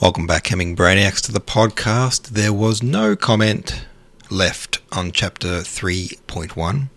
Welcome 0.00 0.26
back, 0.26 0.46
Hemming 0.46 0.76
Brainiacs, 0.76 1.20
to 1.26 1.32
the 1.32 1.42
podcast. 1.42 2.28
There 2.28 2.54
was 2.54 2.82
no 2.82 3.14
comment 3.14 3.84
left 4.30 4.80
on 4.92 5.12
chapter 5.12 5.60
3.1, 5.60 6.88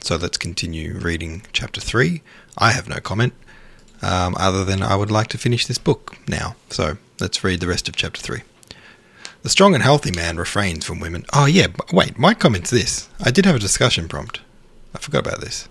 so 0.00 0.16
let's 0.16 0.36
continue 0.36 0.98
reading 0.98 1.40
chapter 1.54 1.80
3. 1.80 2.20
I 2.58 2.72
have 2.72 2.86
no 2.86 3.00
comment, 3.00 3.32
um, 4.02 4.36
other 4.38 4.62
than 4.62 4.82
I 4.82 4.94
would 4.94 5.10
like 5.10 5.28
to 5.28 5.38
finish 5.38 5.66
this 5.66 5.78
book 5.78 6.18
now, 6.28 6.54
so 6.68 6.98
let's 7.18 7.42
read 7.42 7.60
the 7.60 7.66
rest 7.66 7.88
of 7.88 7.96
chapter 7.96 8.20
3. 8.20 8.42
The 9.40 9.48
strong 9.48 9.72
and 9.72 9.82
healthy 9.82 10.10
man 10.10 10.36
refrains 10.36 10.84
from 10.84 11.00
women. 11.00 11.24
Oh, 11.32 11.46
yeah, 11.46 11.68
wait, 11.94 12.18
my 12.18 12.34
comment's 12.34 12.68
this. 12.68 13.08
I 13.18 13.30
did 13.30 13.46
have 13.46 13.56
a 13.56 13.58
discussion 13.58 14.06
prompt. 14.06 14.40
I 14.94 14.98
forgot 14.98 15.26
about 15.26 15.40
this. 15.40 15.66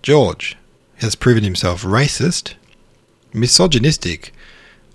George 0.00 0.56
has 0.98 1.16
proven 1.16 1.42
himself 1.42 1.82
racist, 1.82 2.54
misogynistic, 3.32 4.32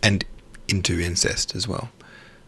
and 0.01 0.25
into 0.67 0.99
incest 0.99 1.55
as 1.55 1.67
well. 1.67 1.89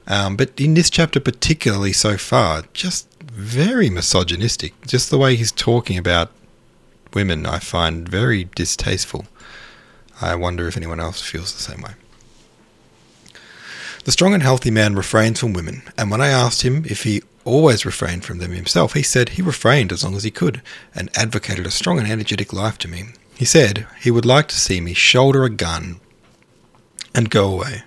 Um, 0.08 0.36
but 0.36 0.60
in 0.60 0.74
this 0.74 0.90
chapter, 0.90 1.20
particularly 1.20 1.94
so 1.94 2.18
far, 2.18 2.64
just 2.74 3.08
very 3.24 3.90
misogynistic. 3.90 4.74
Just 4.86 5.10
the 5.10 5.18
way 5.18 5.36
he's 5.36 5.52
talking 5.52 5.98
about 5.98 6.32
women, 7.14 7.46
I 7.46 7.60
find 7.60 8.08
very 8.08 8.50
distasteful. 8.56 9.26
I 10.20 10.36
wonder 10.36 10.68
if 10.68 10.78
anyone 10.78 11.00
else 11.00 11.22
feels 11.22 11.54
the 11.54 11.62
same 11.62 11.82
way. 11.82 11.92
The 14.04 14.12
strong 14.12 14.34
and 14.34 14.42
healthy 14.42 14.72
man 14.72 14.96
refrains 14.96 15.40
from 15.40 15.54
women, 15.54 15.84
and 15.98 16.10
when 16.10 16.22
I 16.22 16.30
asked 16.30 16.64
him 16.64 16.86
if 16.86 17.04
he 17.04 17.22
always 17.46 17.86
refrained 17.86 18.26
from 18.26 18.40
them 18.40 18.52
himself, 18.52 18.94
he 18.94 19.04
said 19.04 19.30
he 19.30 19.42
refrained 19.42 19.92
as 19.92 20.04
long 20.04 20.16
as 20.16 20.24
he 20.24 20.32
could, 20.32 20.62
and 20.96 21.10
advocated 21.16 21.68
a 21.68 21.72
strong 21.72 22.00
and 22.00 22.08
energetic 22.08 22.52
life 22.52 22.78
to 22.80 22.88
me. 22.88 23.06
He 23.36 23.46
said 23.46 23.88
he 24.00 24.12
would 24.12 24.26
like 24.26 24.48
to 24.50 24.60
see 24.60 24.82
me 24.82 24.94
shoulder 24.94 25.44
a 25.44 25.50
gun 25.50 26.00
and 27.14 27.30
go 27.30 27.52
away. 27.52 27.84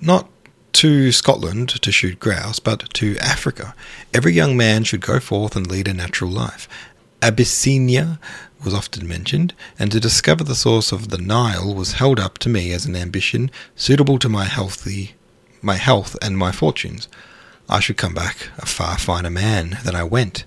Not 0.00 0.28
to 0.74 1.12
Scotland 1.12 1.68
to 1.68 1.92
shoot 1.92 2.20
grouse, 2.20 2.58
but 2.58 2.92
to 2.94 3.18
Africa. 3.18 3.74
Every 4.14 4.32
young 4.32 4.56
man 4.56 4.84
should 4.84 5.00
go 5.00 5.20
forth 5.20 5.56
and 5.56 5.66
lead 5.66 5.88
a 5.88 5.94
natural 5.94 6.30
life. 6.30 6.68
Abyssinia 7.22 8.18
was 8.64 8.72
often 8.72 9.06
mentioned, 9.06 9.52
and 9.78 9.92
to 9.92 10.00
discover 10.00 10.44
the 10.44 10.54
source 10.54 10.92
of 10.92 11.08
the 11.08 11.18
Nile 11.18 11.74
was 11.74 11.94
held 11.94 12.18
up 12.18 12.38
to 12.38 12.48
me 12.48 12.72
as 12.72 12.86
an 12.86 12.96
ambition 12.96 13.50
suitable 13.76 14.18
to 14.18 14.28
my 14.28 14.44
healthy 14.44 15.14
my 15.62 15.76
health 15.76 16.16
and 16.22 16.38
my 16.38 16.52
fortunes. 16.52 17.08
I 17.68 17.80
should 17.80 17.96
come 17.96 18.14
back 18.14 18.48
a 18.58 18.66
far 18.66 18.98
finer 18.98 19.30
man 19.30 19.78
than 19.84 19.94
I 19.94 20.04
went. 20.04 20.44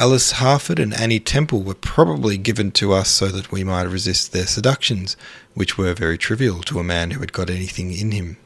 Alice 0.00 0.32
Harford 0.32 0.78
and 0.78 0.94
Annie 0.94 1.18
Temple 1.18 1.62
were 1.62 1.74
probably 1.74 2.38
given 2.38 2.70
to 2.72 2.92
us 2.92 3.10
so 3.10 3.28
that 3.28 3.50
we 3.50 3.64
might 3.64 3.82
resist 3.82 4.32
their 4.32 4.46
seductions, 4.46 5.16
which 5.54 5.76
were 5.76 5.92
very 5.92 6.16
trivial 6.16 6.62
to 6.62 6.78
a 6.78 6.84
man 6.84 7.10
who 7.10 7.20
had 7.20 7.32
got 7.32 7.50
anything 7.50 7.92
in 7.92 8.12
him. 8.12 8.36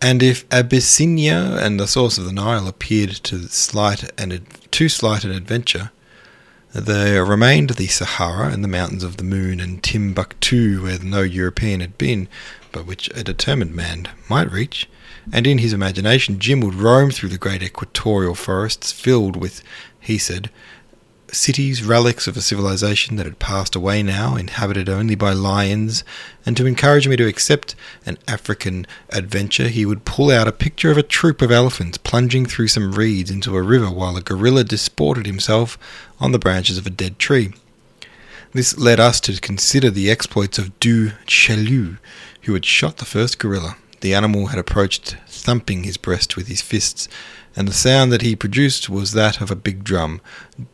And 0.00 0.22
if 0.22 0.46
Abyssinia 0.50 1.58
and 1.60 1.78
the 1.78 1.86
source 1.86 2.16
of 2.16 2.24
the 2.24 2.32
Nile 2.32 2.66
appeared 2.66 3.10
to 3.24 3.48
slight 3.48 4.10
and 4.18 4.46
too 4.70 4.88
slight 4.88 5.24
an 5.24 5.30
adventure, 5.30 5.90
there 6.72 7.24
remained 7.24 7.70
the 7.70 7.86
Sahara 7.86 8.50
and 8.50 8.64
the 8.64 8.68
mountains 8.68 9.04
of 9.04 9.18
the 9.18 9.24
moon 9.24 9.60
and 9.60 9.82
Timbuktu, 9.82 10.82
where 10.82 10.98
no 10.98 11.20
European 11.20 11.80
had 11.80 11.98
been, 11.98 12.28
but 12.72 12.86
which 12.86 13.08
a 13.14 13.22
determined 13.22 13.74
man 13.74 14.08
might 14.28 14.50
reach. 14.50 14.88
And 15.32 15.46
in 15.46 15.58
his 15.58 15.72
imagination, 15.72 16.38
Jim 16.38 16.60
would 16.60 16.74
roam 16.74 17.10
through 17.10 17.30
the 17.30 17.38
great 17.38 17.62
equatorial 17.62 18.34
forests, 18.34 18.92
filled 18.92 19.36
with, 19.36 19.62
he 20.04 20.18
said, 20.18 20.50
cities, 21.32 21.82
relics 21.82 22.26
of 22.26 22.36
a 22.36 22.42
civilization 22.42 23.16
that 23.16 23.26
had 23.26 23.38
passed 23.38 23.74
away 23.74 24.02
now, 24.02 24.36
inhabited 24.36 24.88
only 24.88 25.14
by 25.14 25.32
lions, 25.32 26.04
and 26.46 26.56
to 26.56 26.66
encourage 26.66 27.08
me 27.08 27.16
to 27.16 27.26
accept 27.26 27.74
an 28.06 28.18
African 28.28 28.86
adventure, 29.10 29.68
he 29.68 29.84
would 29.84 30.04
pull 30.04 30.30
out 30.30 30.48
a 30.48 30.52
picture 30.52 30.90
of 30.90 30.98
a 30.98 31.02
troop 31.02 31.42
of 31.42 31.50
elephants 31.50 31.98
plunging 31.98 32.46
through 32.46 32.68
some 32.68 32.92
reeds 32.92 33.30
into 33.30 33.56
a 33.56 33.62
river 33.62 33.90
while 33.90 34.16
a 34.16 34.22
gorilla 34.22 34.64
disported 34.64 35.26
himself 35.26 35.76
on 36.20 36.32
the 36.32 36.38
branches 36.38 36.78
of 36.78 36.86
a 36.86 36.90
dead 36.90 37.18
tree. 37.18 37.52
This 38.52 38.78
led 38.78 39.00
us 39.00 39.20
to 39.22 39.40
consider 39.40 39.90
the 39.90 40.10
exploits 40.10 40.58
of 40.58 40.78
Du 40.78 41.10
Chaillu, 41.26 41.98
who 42.42 42.54
had 42.54 42.64
shot 42.64 42.98
the 42.98 43.04
first 43.04 43.38
gorilla. 43.38 43.76
The 44.00 44.14
animal 44.14 44.48
had 44.48 44.58
approached, 44.58 45.16
thumping 45.26 45.82
his 45.82 45.96
breast 45.96 46.36
with 46.36 46.46
his 46.46 46.62
fists, 46.62 47.08
and 47.56 47.68
the 47.68 47.72
sound 47.72 48.12
that 48.12 48.22
he 48.22 48.34
produced 48.34 48.88
was 48.88 49.12
that 49.12 49.40
of 49.40 49.50
a 49.50 49.56
big 49.56 49.84
drum. 49.84 50.20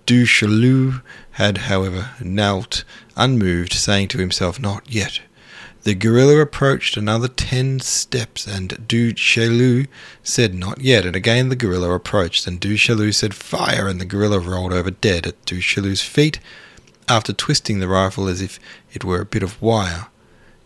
Du 0.07 0.25
Chaillu 0.25 1.03
had, 1.33 1.59
however, 1.59 2.11
knelt 2.23 2.85
unmoved, 3.17 3.73
saying 3.75 4.09
to 4.09 4.19
himself, 4.19 4.59
Not 4.59 4.91
yet. 4.91 5.21
The 5.83 5.95
gorilla 5.95 6.41
approached 6.41 6.97
another 6.97 7.29
ten 7.29 7.81
steps, 7.81 8.47
and 8.47 8.87
Du 8.87 9.13
Chaillu 9.13 9.89
said, 10.23 10.55
Not 10.55 10.81
yet. 10.81 11.07
And 11.07 11.17
again 11.17 11.49
the 11.49 11.57
gorilla 11.57 11.91
approached, 11.93 12.47
and 12.47 12.61
Du 12.61 12.75
Chaillu 12.75 13.15
said, 13.15 13.35
Fire! 13.35 13.87
And 13.87 14.01
the 14.01 14.05
gorilla 14.05 14.39
rolled 14.39 14.73
over 14.73 14.91
dead 14.91 15.27
at 15.27 15.45
Du 15.45 15.59
Chaillu's 15.61 16.03
feet, 16.03 16.39
after 17.09 17.33
twisting 17.33 17.81
the 17.81 17.89
rifle 17.89 18.29
as 18.29 18.41
if 18.41 18.61
it 18.93 19.05
were 19.05 19.21
a 19.21 19.27
bit 19.27 19.43
of 19.43 19.61
wire. 19.61 20.09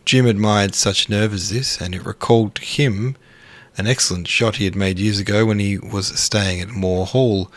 Jim 0.05 0.27
admired 0.27 0.75
such 0.75 1.09
nerve 1.09 1.33
as 1.33 1.51
this, 1.51 1.81
and 1.81 1.95
it 1.95 2.05
recalled 2.05 2.55
to 2.57 2.63
him 2.63 3.17
an 3.77 3.87
excellent 3.87 4.29
shot 4.29 4.57
he 4.57 4.65
had 4.65 4.77
made 4.77 4.99
years 4.99 5.19
ago 5.19 5.45
when 5.45 5.59
he 5.59 5.79
was 5.79 6.07
staying 6.19 6.61
at 6.61 6.69
Moore 6.69 7.07
Hall. 7.07 7.51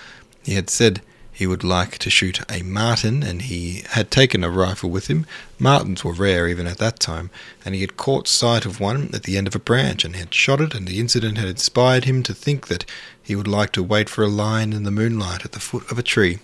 He 0.44 0.56
had 0.56 0.70
said 0.70 1.02
he 1.32 1.46
would 1.46 1.64
like 1.64 2.00
to 2.00 2.10
shoot 2.10 2.40
a 2.52 2.64
marten, 2.64 3.22
and 3.22 3.44
he 3.44 3.84
had 3.90 4.10
taken 4.10 4.44
a 4.44 4.50
rifle 4.50 4.90
with 4.90 5.06
him. 5.06 5.28
Martens 5.60 6.04
were 6.04 6.12
rare 6.14 6.48
even 6.48 6.66
at 6.66 6.80
that 6.80 7.00
time, 7.00 7.30
and 7.64 7.76
he 7.76 7.82
had 7.82 7.96
caught 7.96 8.28
sight 8.28 8.66
of 8.66 8.80
one 8.80 9.12
at 9.14 9.24
the 9.24 9.38
end 9.38 9.46
of 9.46 9.54
a 9.54 9.60
branch 9.60 10.04
and 10.04 10.16
had 10.16 10.34
shot 10.34 10.60
it, 10.60 10.74
and 10.74 10.88
the 10.88 11.00
incident 11.00 11.38
had 11.38 11.48
inspired 11.48 12.06
him 12.06 12.24
to 12.24 12.34
think 12.34 12.68
that 12.68 12.86
he 13.22 13.36
would 13.36 13.48
like 13.48 13.72
to 13.74 13.84
wait 13.84 14.10
for 14.10 14.24
a 14.24 14.28
lion 14.28 14.74
in 14.74 14.82
the 14.82 14.90
moonlight 14.90 15.46
at 15.46 15.52
the 15.52 15.60
foot 15.60 15.90
of 15.92 16.00
a 16.00 16.04
tree. 16.04 16.40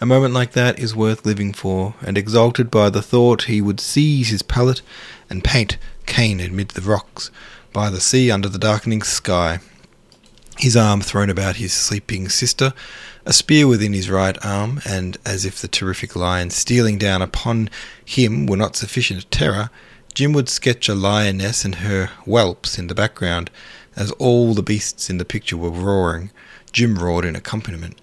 A 0.00 0.06
moment 0.06 0.32
like 0.32 0.52
that 0.52 0.78
is 0.78 0.94
worth 0.94 1.26
living 1.26 1.52
for, 1.52 1.94
and 2.00 2.16
exalted 2.16 2.70
by 2.70 2.88
the 2.88 3.02
thought 3.02 3.42
he 3.42 3.60
would 3.60 3.80
seize 3.80 4.28
his 4.28 4.42
palette 4.42 4.82
and 5.28 5.42
paint 5.42 5.76
Cain 6.06 6.38
amid 6.38 6.68
the 6.70 6.82
rocks, 6.82 7.32
by 7.72 7.90
the 7.90 8.00
sea 8.00 8.30
under 8.30 8.48
the 8.48 8.58
darkening 8.58 9.02
sky, 9.02 9.60
his 10.58 10.76
arm 10.76 11.00
thrown 11.00 11.30
about 11.30 11.56
his 11.56 11.72
sleeping 11.72 12.28
sister, 12.28 12.74
a 13.24 13.32
spear 13.32 13.66
within 13.66 13.92
his 13.92 14.10
right 14.10 14.36
arm, 14.44 14.80
and 14.84 15.16
as 15.24 15.44
if 15.44 15.60
the 15.60 15.68
terrific 15.68 16.14
lion 16.14 16.50
stealing 16.50 16.98
down 16.98 17.22
upon 17.22 17.70
him 18.04 18.46
were 18.46 18.56
not 18.56 18.76
sufficient 18.76 19.30
terror, 19.30 19.70
Jim 20.12 20.32
would 20.32 20.48
sketch 20.48 20.88
a 20.88 20.94
lioness 20.94 21.64
and 21.64 21.76
her 21.76 22.10
whelps 22.24 22.78
in 22.78 22.88
the 22.88 22.94
background, 22.94 23.50
as 23.96 24.10
all 24.12 24.54
the 24.54 24.62
beasts 24.62 25.08
in 25.08 25.18
the 25.18 25.24
picture 25.24 25.56
were 25.56 25.70
roaring. 25.70 26.30
Jim 26.72 26.96
roared 26.98 27.24
in 27.24 27.36
accompaniment. 27.36 28.00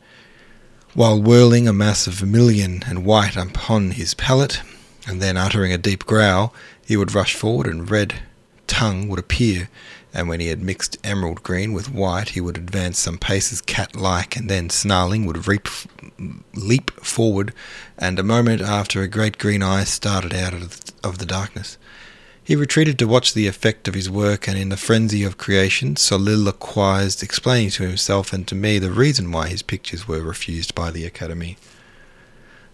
While 0.94 1.22
whirling 1.22 1.68
a 1.68 1.74
mass 1.74 2.08
of 2.08 2.16
vermilion 2.16 2.84
and 2.88 3.06
white 3.06 3.36
upon 3.36 3.92
his 3.92 4.14
palette, 4.14 4.62
and 5.06 5.22
then 5.22 5.38
uttering 5.38 5.72
a 5.72 5.78
deep 5.78 6.06
growl, 6.06 6.54
he 6.84 6.98
would 6.98 7.14
rush 7.14 7.36
forward 7.36 7.68
and 7.68 7.90
red 7.90 8.22
tongue 8.68 9.08
would 9.08 9.20
appear, 9.20 9.70
and 10.14 10.28
when 10.28 10.40
he 10.40 10.48
had 10.48 10.62
mixed 10.62 10.98
emerald 11.04 11.44
green 11.44 11.74
with 11.74 11.92
white, 11.92 12.30
he 12.30 12.42
would 12.42 12.58
advance 12.58 13.00
some 13.00 13.18
paces 13.18 13.62
cat 13.62 13.96
like, 13.96 14.36
and 14.36 14.50
then, 14.50 14.70
snarling, 14.70 15.26
would 15.26 15.48
reap, 15.48 15.68
leap 16.56 16.92
forward, 17.04 17.54
and 17.98 18.18
a 18.18 18.24
moment 18.24 18.62
after 18.62 19.02
a 19.02 19.08
great 19.08 19.38
green 19.38 19.62
eye 19.62 19.84
started 19.84 20.34
out 20.34 20.54
of 20.54 21.18
the 21.18 21.26
darkness. 21.26 21.78
He 22.44 22.56
retreated 22.56 22.98
to 23.00 23.08
watch 23.08 23.34
the 23.34 23.48
effect 23.48 23.90
of 23.90 23.94
his 23.94 24.10
work, 24.10 24.48
and 24.48 24.58
in 24.58 24.70
the 24.70 24.78
frenzy 24.78 25.24
of 25.24 25.38
creation 25.38 25.98
soliloquized, 25.98 27.22
explaining 27.22 27.72
to 27.72 27.84
himself 27.84 28.32
and 28.32 28.48
to 28.48 28.56
me 28.56 28.80
the 28.80 28.90
reason 28.90 29.32
why 29.34 29.50
his 29.50 29.62
pictures 29.62 30.08
were 30.08 30.22
refused 30.22 30.74
by 30.74 30.90
the 30.90 31.06
Academy. 31.06 31.58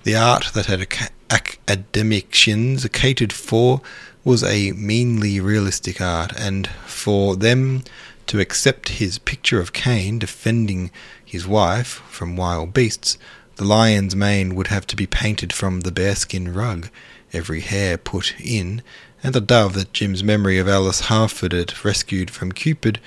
The 0.04 0.16
art 0.16 0.52
that 0.54 0.68
had 0.68 0.88
academicians 1.30 2.86
catered 2.90 3.34
for 3.34 3.82
was 4.24 4.44
a 4.44 4.72
meanly 4.72 5.40
realistic 5.40 6.00
art, 6.00 6.32
and 6.38 6.68
for 6.86 7.36
them 7.36 7.84
to 8.28 8.40
accept 8.40 8.90
his 8.90 9.20
picture 9.20 9.60
of 9.60 9.74
Cain 9.74 10.18
defending 10.20 10.92
his 11.24 11.46
wife 11.46 12.02
from 12.08 12.38
wild 12.38 12.74
beasts, 12.74 13.18
the 13.56 13.66
lion's 13.66 14.16
mane 14.16 14.56
would 14.56 14.68
have 14.68 14.88
to 14.88 14.96
be 14.96 15.06
painted 15.06 15.52
from 15.52 15.82
the 15.82 15.92
bearskin 15.92 16.54
rug, 16.54 16.90
every 17.34 17.62
hair 17.62 17.98
put 17.98 18.34
in, 18.40 18.82
and 19.22 19.34
the 19.34 19.42
dove 19.42 19.74
that 19.74 19.94
Jim's 19.94 20.24
memory 20.24 20.58
of 20.58 20.68
Alice 20.68 21.02
Harford 21.02 21.52
had 21.52 21.86
rescued 21.86 22.32
from 22.32 22.52
Cupid, 22.52 23.00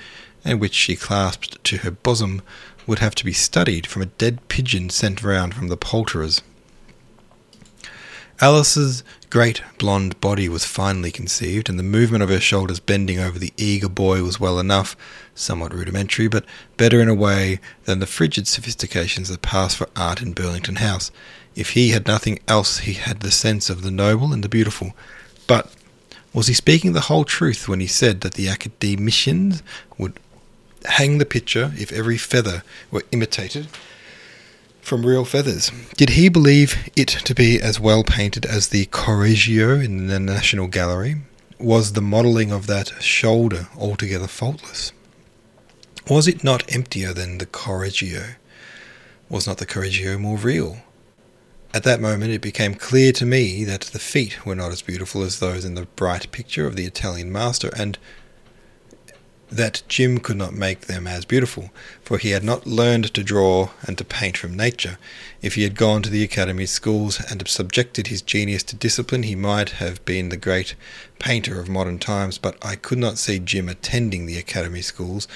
and 0.45 0.59
which 0.59 0.73
she 0.73 0.95
clasped 0.95 1.63
to 1.65 1.77
her 1.77 1.91
bosom, 1.91 2.41
would 2.85 2.99
have 2.99 3.15
to 3.15 3.25
be 3.25 3.33
studied 3.33 3.85
from 3.85 4.01
a 4.01 4.05
dead 4.05 4.39
pigeon 4.47 4.89
sent 4.89 5.21
round 5.21 5.53
from 5.53 5.67
the 5.67 5.77
poulterer's. 5.77 6.41
Alice's 8.39 9.03
great 9.31 9.63
blonde 9.79 10.21
body 10.21 10.47
was 10.47 10.63
finely 10.63 11.09
conceived, 11.09 11.69
and 11.69 11.79
the 11.79 11.83
movement 11.83 12.21
of 12.21 12.29
her 12.29 12.39
shoulders 12.39 12.79
bending 12.79 13.19
over 13.19 13.39
the 13.39 13.53
eager 13.57 13.89
boy 13.89 14.21
was 14.21 14.39
well 14.39 14.59
enough, 14.59 14.95
somewhat 15.33 15.73
rudimentary, 15.73 16.27
but 16.27 16.45
better 16.77 17.01
in 17.01 17.09
a 17.09 17.15
way 17.15 17.59
than 17.85 17.99
the 17.99 18.05
frigid 18.05 18.47
sophistications 18.47 19.29
that 19.29 19.41
pass 19.41 19.73
for 19.73 19.89
art 19.95 20.21
in 20.21 20.33
Burlington 20.33 20.75
House. 20.75 21.09
If 21.55 21.71
he 21.71 21.89
had 21.89 22.05
nothing 22.05 22.37
else, 22.47 22.79
he 22.79 22.93
had 22.93 23.21
the 23.21 23.31
sense 23.31 23.71
of 23.71 23.81
the 23.81 23.89
noble 23.89 24.31
and 24.31 24.43
the 24.43 24.49
beautiful. 24.49 24.93
But 25.47 25.73
Was 26.31 26.45
he 26.45 26.53
speaking 26.53 26.93
the 26.93 27.01
whole 27.09 27.25
truth 27.25 27.67
when 27.67 27.79
he 27.79 27.87
said 27.87 28.21
that 28.21 28.35
the 28.35 28.49
academicians 28.49 29.63
would 29.97 30.19
hang 30.85 31.17
the 31.17 31.25
picture 31.25 31.71
if 31.75 31.91
every 31.91 32.19
feather 32.19 32.61
were 32.91 33.03
imitated 33.11 33.67
from 34.87 35.05
real 35.05 35.25
feathers? 35.25 35.69
Did 35.97 36.11
he 36.11 36.29
believe 36.29 36.89
it 36.95 37.09
to 37.09 37.35
be 37.35 37.61
as 37.61 37.77
well 37.77 38.05
painted 38.05 38.45
as 38.45 38.69
the 38.69 38.85
Correggio 38.85 39.83
in 39.83 40.07
the 40.07 40.19
National 40.19 40.67
Gallery? 40.67 41.17
Was 41.59 41.91
the 41.91 42.01
modelling 42.01 42.53
of 42.53 42.67
that 42.67 42.93
shoulder 43.01 43.67
altogether 43.77 44.27
faultless? 44.27 44.93
Was 46.09 46.25
it 46.25 46.41
not 46.41 46.73
emptier 46.73 47.13
than 47.13 47.37
the 47.37 47.45
Correggio? 47.45 48.35
Was 49.27 49.45
not 49.45 49.57
the 49.57 49.65
Correggio 49.65 50.17
more 50.17 50.37
real? 50.37 50.77
At 51.73 51.83
that 51.83 51.99
moment 51.99 52.31
it 52.31 52.41
became 52.41 52.73
clear 52.73 53.11
to 53.11 53.25
me 53.25 53.65
that 53.65 53.81
the 53.81 53.99
feet 53.99 54.45
were 54.45 54.55
not 54.55 54.71
as 54.71 54.81
beautiful 54.81 55.21
as 55.21 55.39
those 55.39 55.65
in 55.65 55.75
the 55.75 55.85
bright 55.97 56.31
picture 56.31 56.65
of 56.65 56.77
the 56.77 56.85
Italian 56.85 57.29
master, 57.29 57.71
and 57.75 57.97
that 59.49 59.81
Jim 59.87 60.17
could 60.17 60.35
not 60.35 60.53
make 60.53 60.81
them 60.81 61.07
as 61.07 61.23
beautiful, 61.23 61.71
for 62.03 62.17
he 62.17 62.31
had 62.31 62.43
not 62.43 62.67
learned 62.67 63.13
to 63.13 63.23
draw 63.23 63.69
and 63.83 63.97
to 63.97 64.03
paint 64.03 64.37
from 64.37 64.55
nature. 64.55 64.97
If 65.41 65.55
he 65.55 65.63
had 65.63 65.75
gone 65.75 66.01
to 66.03 66.09
the 66.09 66.23
academy 66.23 66.65
schools 66.65 67.21
and 67.29 67.47
subjected 67.47 68.07
his 68.07 68.21
genius 68.21 68.63
to 68.63 68.75
discipline, 68.75 69.23
he 69.23 69.35
might 69.35 69.69
have 69.71 70.03
been 70.03 70.29
the 70.29 70.37
great 70.37 70.75
painter 71.19 71.59
of 71.59 71.69
modern 71.69 71.97
times, 71.99 72.37
but 72.37 72.57
I 72.61 72.75
could 72.75 72.97
not 72.97 73.17
see 73.17 73.39
Jim 73.39 73.69
attending 73.69 74.25
the 74.25 74.37
academy 74.37 74.81
schools, 74.81 75.27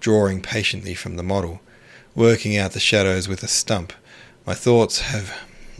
drawing 0.00 0.42
patiently 0.42 0.94
from 0.94 1.16
the 1.16 1.22
model, 1.22 1.60
working 2.14 2.56
out 2.56 2.72
the 2.72 2.80
shadows 2.80 3.28
with 3.28 3.42
a 3.42 3.48
stump. 3.48 3.92
My 4.44 4.54
thoughts 4.54 5.02
have 5.02 5.32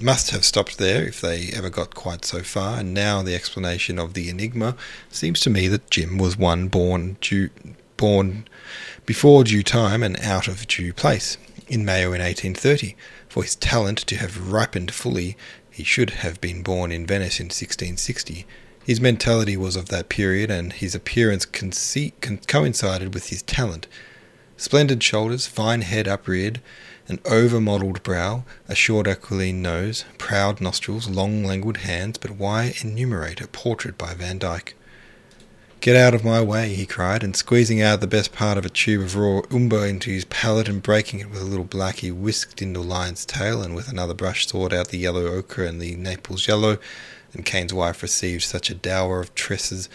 must 0.02 0.30
have 0.30 0.44
stopped 0.44 0.78
there 0.78 1.04
if 1.04 1.20
they 1.20 1.50
ever 1.52 1.70
got 1.70 1.94
quite 1.94 2.24
so 2.24 2.42
far, 2.42 2.80
and 2.80 2.92
now 2.92 3.22
the 3.22 3.34
explanation 3.34 3.98
of 3.98 4.14
the 4.14 4.28
enigma 4.28 4.76
seems 5.10 5.40
to 5.40 5.50
me 5.50 5.68
that 5.68 5.90
Jim 5.90 6.18
was 6.18 6.36
one 6.36 6.68
born 6.68 7.16
due, 7.20 7.50
born 7.96 8.46
before 9.06 9.44
due 9.44 9.62
time 9.62 10.02
and 10.02 10.18
out 10.20 10.48
of 10.48 10.66
due 10.66 10.92
place. 10.92 11.36
In 11.68 11.84
Mayo 11.84 12.12
in 12.12 12.20
1830, 12.20 12.96
for 13.28 13.42
his 13.42 13.56
talent 13.56 13.98
to 13.98 14.16
have 14.16 14.50
ripened 14.52 14.92
fully, 14.92 15.36
he 15.70 15.84
should 15.84 16.10
have 16.10 16.40
been 16.40 16.62
born 16.62 16.92
in 16.92 17.06
Venice 17.06 17.40
in 17.40 17.46
1660. 17.46 18.46
His 18.84 19.00
mentality 19.00 19.56
was 19.56 19.76
of 19.76 19.88
that 19.88 20.08
period, 20.08 20.50
and 20.50 20.72
his 20.72 20.94
appearance 20.94 21.46
conce- 21.46 22.12
con- 22.20 22.40
coincided 22.46 23.14
with 23.14 23.28
his 23.28 23.42
talent. 23.42 23.86
Splendid 24.56 25.02
shoulders, 25.02 25.46
fine 25.46 25.82
head 25.82 26.06
upreared, 26.06 26.60
an 27.12 27.20
over-modelled 27.26 28.02
brow, 28.02 28.42
a 28.68 28.74
short 28.74 29.06
aquiline 29.06 29.60
nose, 29.60 30.06
proud 30.16 30.62
nostrils, 30.62 31.10
long 31.10 31.44
languid 31.44 31.78
hands, 31.78 32.16
but 32.16 32.30
why 32.30 32.74
enumerate 32.82 33.42
a 33.42 33.46
portrait 33.46 33.98
by 33.98 34.14
Van 34.14 34.38
Dyck? 34.38 34.74
Get 35.82 35.94
out 35.94 36.14
of 36.14 36.24
my 36.24 36.40
way, 36.40 36.72
he 36.72 36.86
cried, 36.86 37.22
and 37.22 37.36
squeezing 37.36 37.82
out 37.82 38.00
the 38.00 38.06
best 38.06 38.32
part 38.32 38.56
of 38.56 38.64
a 38.64 38.70
tube 38.70 39.02
of 39.02 39.14
raw 39.14 39.42
umber 39.50 39.84
into 39.84 40.10
his 40.10 40.24
palette 40.24 40.70
and 40.70 40.82
breaking 40.82 41.20
it 41.20 41.28
with 41.28 41.42
a 41.42 41.44
little 41.44 41.66
black, 41.66 41.96
he 41.96 42.10
whisked 42.10 42.62
into 42.62 42.80
Lion's 42.80 43.26
tail, 43.26 43.62
and 43.62 43.74
with 43.74 43.88
another 43.88 44.14
brush 44.14 44.46
sought 44.46 44.72
out 44.72 44.88
the 44.88 44.96
yellow 44.96 45.26
ochre 45.26 45.66
and 45.66 45.82
the 45.82 45.94
Naples 45.96 46.48
yellow, 46.48 46.78
and 47.34 47.44
Cain's 47.44 47.74
wife 47.74 48.02
received 48.02 48.42
such 48.42 48.70
a 48.70 48.74
dower 48.74 49.20
of 49.20 49.34
tresses 49.34 49.90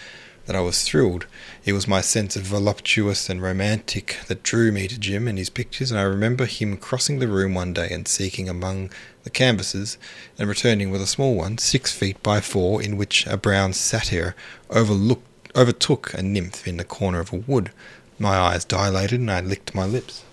that 0.47 0.55
I 0.55 0.61
was 0.61 0.83
thrilled. 0.83 1.27
It 1.65 1.73
was 1.73 1.87
my 1.87 2.01
sense 2.01 2.37
of 2.37 2.43
voluptuous 2.43 3.29
and 3.29 3.41
romantic 3.41 4.17
that 4.27 4.43
drew 4.43 4.71
me 4.71 4.87
to 4.87 4.97
Jim 4.97 5.27
and 5.27 5.37
his 5.37 5.49
pictures, 5.49 5.91
and 5.91 5.99
I 5.99 6.03
remember 6.03 6.45
him 6.45 6.77
crossing 6.77 7.19
the 7.19 7.27
room 7.27 7.53
one 7.53 7.73
day 7.73 7.89
and 7.91 8.07
seeking 8.07 8.47
among 8.47 8.89
the 9.23 9.29
canvases, 9.29 9.97
and 10.39 10.47
returning 10.47 10.89
with 10.89 11.01
a 11.01 11.07
small 11.07 11.35
one, 11.35 11.57
six 11.57 11.91
feet 11.91 12.23
by 12.23 12.39
four, 12.39 12.81
in 12.81 12.95
which 12.95 13.27
a 13.27 13.35
brown 13.35 13.73
satyr 13.73 14.35
overlooked, 14.69 15.51
overtook 15.55 16.13
a 16.13 16.23
nymph 16.23 16.65
in 16.65 16.77
the 16.77 16.85
corner 16.85 17.19
of 17.19 17.33
a 17.33 17.37
wood. 17.37 17.71
My 18.17 18.37
eyes 18.37 18.63
dilated, 18.63 19.19
and 19.19 19.29
I 19.29 19.41
licked 19.41 19.75
my 19.75 19.85
lips. 19.85 20.23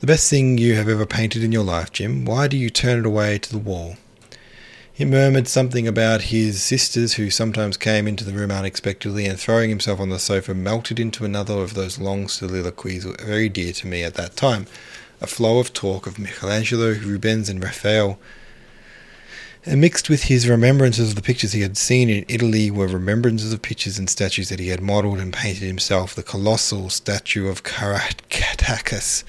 The 0.00 0.08
best 0.08 0.28
thing 0.28 0.58
you 0.58 0.74
have 0.74 0.88
ever 0.88 1.06
painted 1.06 1.44
in 1.44 1.52
your 1.52 1.64
life, 1.64 1.92
Jim. 1.92 2.24
Why 2.24 2.48
do 2.48 2.56
you 2.58 2.68
turn 2.70 2.98
it 2.98 3.06
away 3.06 3.38
to 3.38 3.50
the 3.50 3.58
wall? 3.58 3.96
He 4.96 5.04
murmured 5.04 5.48
something 5.48 5.88
about 5.88 6.22
his 6.22 6.62
sisters, 6.62 7.14
who 7.14 7.28
sometimes 7.28 7.76
came 7.76 8.06
into 8.06 8.22
the 8.22 8.32
room 8.32 8.52
unexpectedly, 8.52 9.26
and 9.26 9.36
throwing 9.36 9.68
himself 9.68 9.98
on 9.98 10.10
the 10.10 10.20
sofa, 10.20 10.54
melted 10.54 11.00
into 11.00 11.24
another 11.24 11.54
of 11.54 11.74
those 11.74 11.98
long 11.98 12.28
soliloquies 12.28 13.04
very 13.04 13.48
dear 13.48 13.72
to 13.72 13.88
me 13.88 14.04
at 14.04 14.14
that 14.14 14.36
time, 14.36 14.68
a 15.20 15.26
flow 15.26 15.58
of 15.58 15.72
talk 15.72 16.06
of 16.06 16.20
Michelangelo, 16.20 16.92
Rubens, 16.92 17.48
and 17.48 17.60
Raphael. 17.60 18.20
And 19.66 19.80
mixed 19.80 20.08
with 20.08 20.24
his 20.24 20.48
remembrances 20.48 21.08
of 21.08 21.16
the 21.16 21.22
pictures 21.22 21.50
he 21.50 21.62
had 21.62 21.76
seen 21.76 22.08
in 22.08 22.24
Italy 22.28 22.70
were 22.70 22.86
remembrances 22.86 23.52
of 23.52 23.62
pictures 23.62 23.98
and 23.98 24.08
statues 24.08 24.48
that 24.50 24.60
he 24.60 24.68
had 24.68 24.80
modelled 24.80 25.18
and 25.18 25.32
painted 25.32 25.66
himself. 25.66 26.14
The 26.14 26.22
colossal 26.22 26.88
statue 26.88 27.48
of 27.48 27.64
Caractacus, 27.64 29.24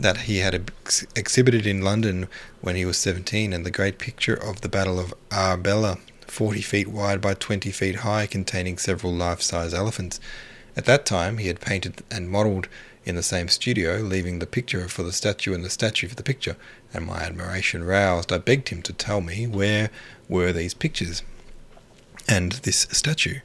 that 0.00 0.22
he 0.22 0.38
had 0.38 0.54
ex- 0.54 1.06
exhibited 1.14 1.66
in 1.66 1.82
London 1.82 2.26
when 2.60 2.74
he 2.74 2.84
was 2.84 2.96
17, 2.98 3.52
and 3.52 3.66
the 3.66 3.70
great 3.70 3.98
picture 3.98 4.34
of 4.34 4.62
the 4.62 4.68
Battle 4.68 4.98
of 4.98 5.14
Arbela, 5.30 5.98
40 6.26 6.62
feet 6.62 6.88
wide 6.88 7.20
by 7.20 7.34
20 7.34 7.70
feet 7.70 7.96
high, 7.96 8.26
containing 8.26 8.78
several 8.78 9.12
life 9.12 9.42
size 9.42 9.74
elephants. 9.74 10.18
At 10.76 10.86
that 10.86 11.04
time, 11.04 11.38
he 11.38 11.48
had 11.48 11.60
painted 11.60 12.02
and 12.10 12.30
modelled 12.30 12.68
in 13.04 13.14
the 13.14 13.22
same 13.22 13.48
studio, 13.48 13.98
leaving 13.98 14.38
the 14.38 14.46
picture 14.46 14.88
for 14.88 15.02
the 15.02 15.12
statue 15.12 15.54
and 15.54 15.64
the 15.64 15.70
statue 15.70 16.08
for 16.08 16.14
the 16.14 16.22
picture, 16.22 16.56
and 16.94 17.06
my 17.06 17.20
admiration 17.20 17.84
roused, 17.84 18.32
I 18.32 18.38
begged 18.38 18.68
him 18.68 18.82
to 18.82 18.92
tell 18.92 19.20
me 19.20 19.46
where 19.46 19.90
were 20.28 20.52
these 20.52 20.74
pictures 20.74 21.22
and 22.28 22.52
this 22.52 22.86
statue. 22.90 23.40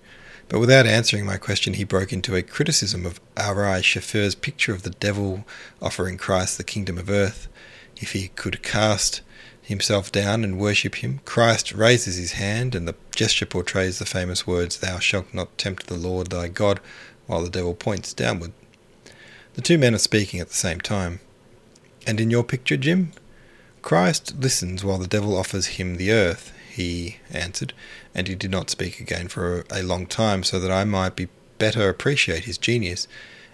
But 0.48 0.60
without 0.60 0.86
answering 0.86 1.26
my 1.26 1.38
question, 1.38 1.74
he 1.74 1.84
broke 1.84 2.14
into 2.14 2.36
a 2.36 2.44
criticism 2.44 3.06
of 3.06 3.20
Ari 3.36 3.82
Scheffer's 3.82 4.36
picture 4.36 4.74
of 4.74 4.84
the 4.84 4.92
devil 4.92 5.46
offering 5.82 6.18
Christ 6.18 6.58
the 6.58 6.64
kingdom 6.64 6.98
of 6.98 7.10
earth. 7.10 7.48
If 7.98 8.12
he 8.12 8.28
could 8.30 8.62
cast 8.62 9.22
himself 9.62 10.12
down 10.12 10.44
and 10.44 10.60
worship 10.60 10.96
him, 10.96 11.22
Christ 11.26 11.72
raises 11.72 12.18
his 12.18 12.34
hand, 12.34 12.76
and 12.76 12.88
the 12.88 12.96
gesture 13.16 13.48
portrays 13.48 13.98
the 13.98 14.06
famous 14.06 14.46
words, 14.46 14.78
Thou 14.78 15.00
shalt 15.00 15.34
not 15.34 15.58
tempt 15.58 15.88
the 15.88 15.98
Lord 15.98 16.30
thy 16.30 16.48
God, 16.48 16.80
while 17.26 17.44
the 17.44 17.50
devil 17.50 17.74
points 17.74 18.14
downward. 18.14 18.54
The 19.56 19.62
two 19.62 19.78
men 19.78 19.96
are 19.96 20.00
speaking 20.00 20.40
at 20.40 20.50
the 20.50 20.54
same 20.54 20.80
time. 20.80 21.20
And 22.06 22.20
in 22.20 22.30
your 22.30 22.44
picture, 22.44 22.78
Jim? 22.78 23.14
Christ 23.82 24.36
listens 24.40 24.84
while 24.84 24.98
the 24.98 25.08
devil 25.08 25.38
offers 25.38 25.68
him 25.68 25.96
the 25.96 26.12
earth, 26.12 26.52
he 26.76 27.20
answered, 27.32 27.74
and 28.14 28.28
he 28.28 28.36
did 28.36 28.52
not 28.52 28.70
speak 28.70 29.00
again 29.00 29.30
for 29.30 29.64
a 29.72 29.82
long 29.82 30.06
time, 30.06 30.44
so 30.44 30.60
that 30.60 30.72
I 30.72 30.84
might 30.84 31.16
be 31.16 31.30
better 31.58 31.88
appreciate 31.88 32.44
his 32.44 32.58
genius. 32.58 33.08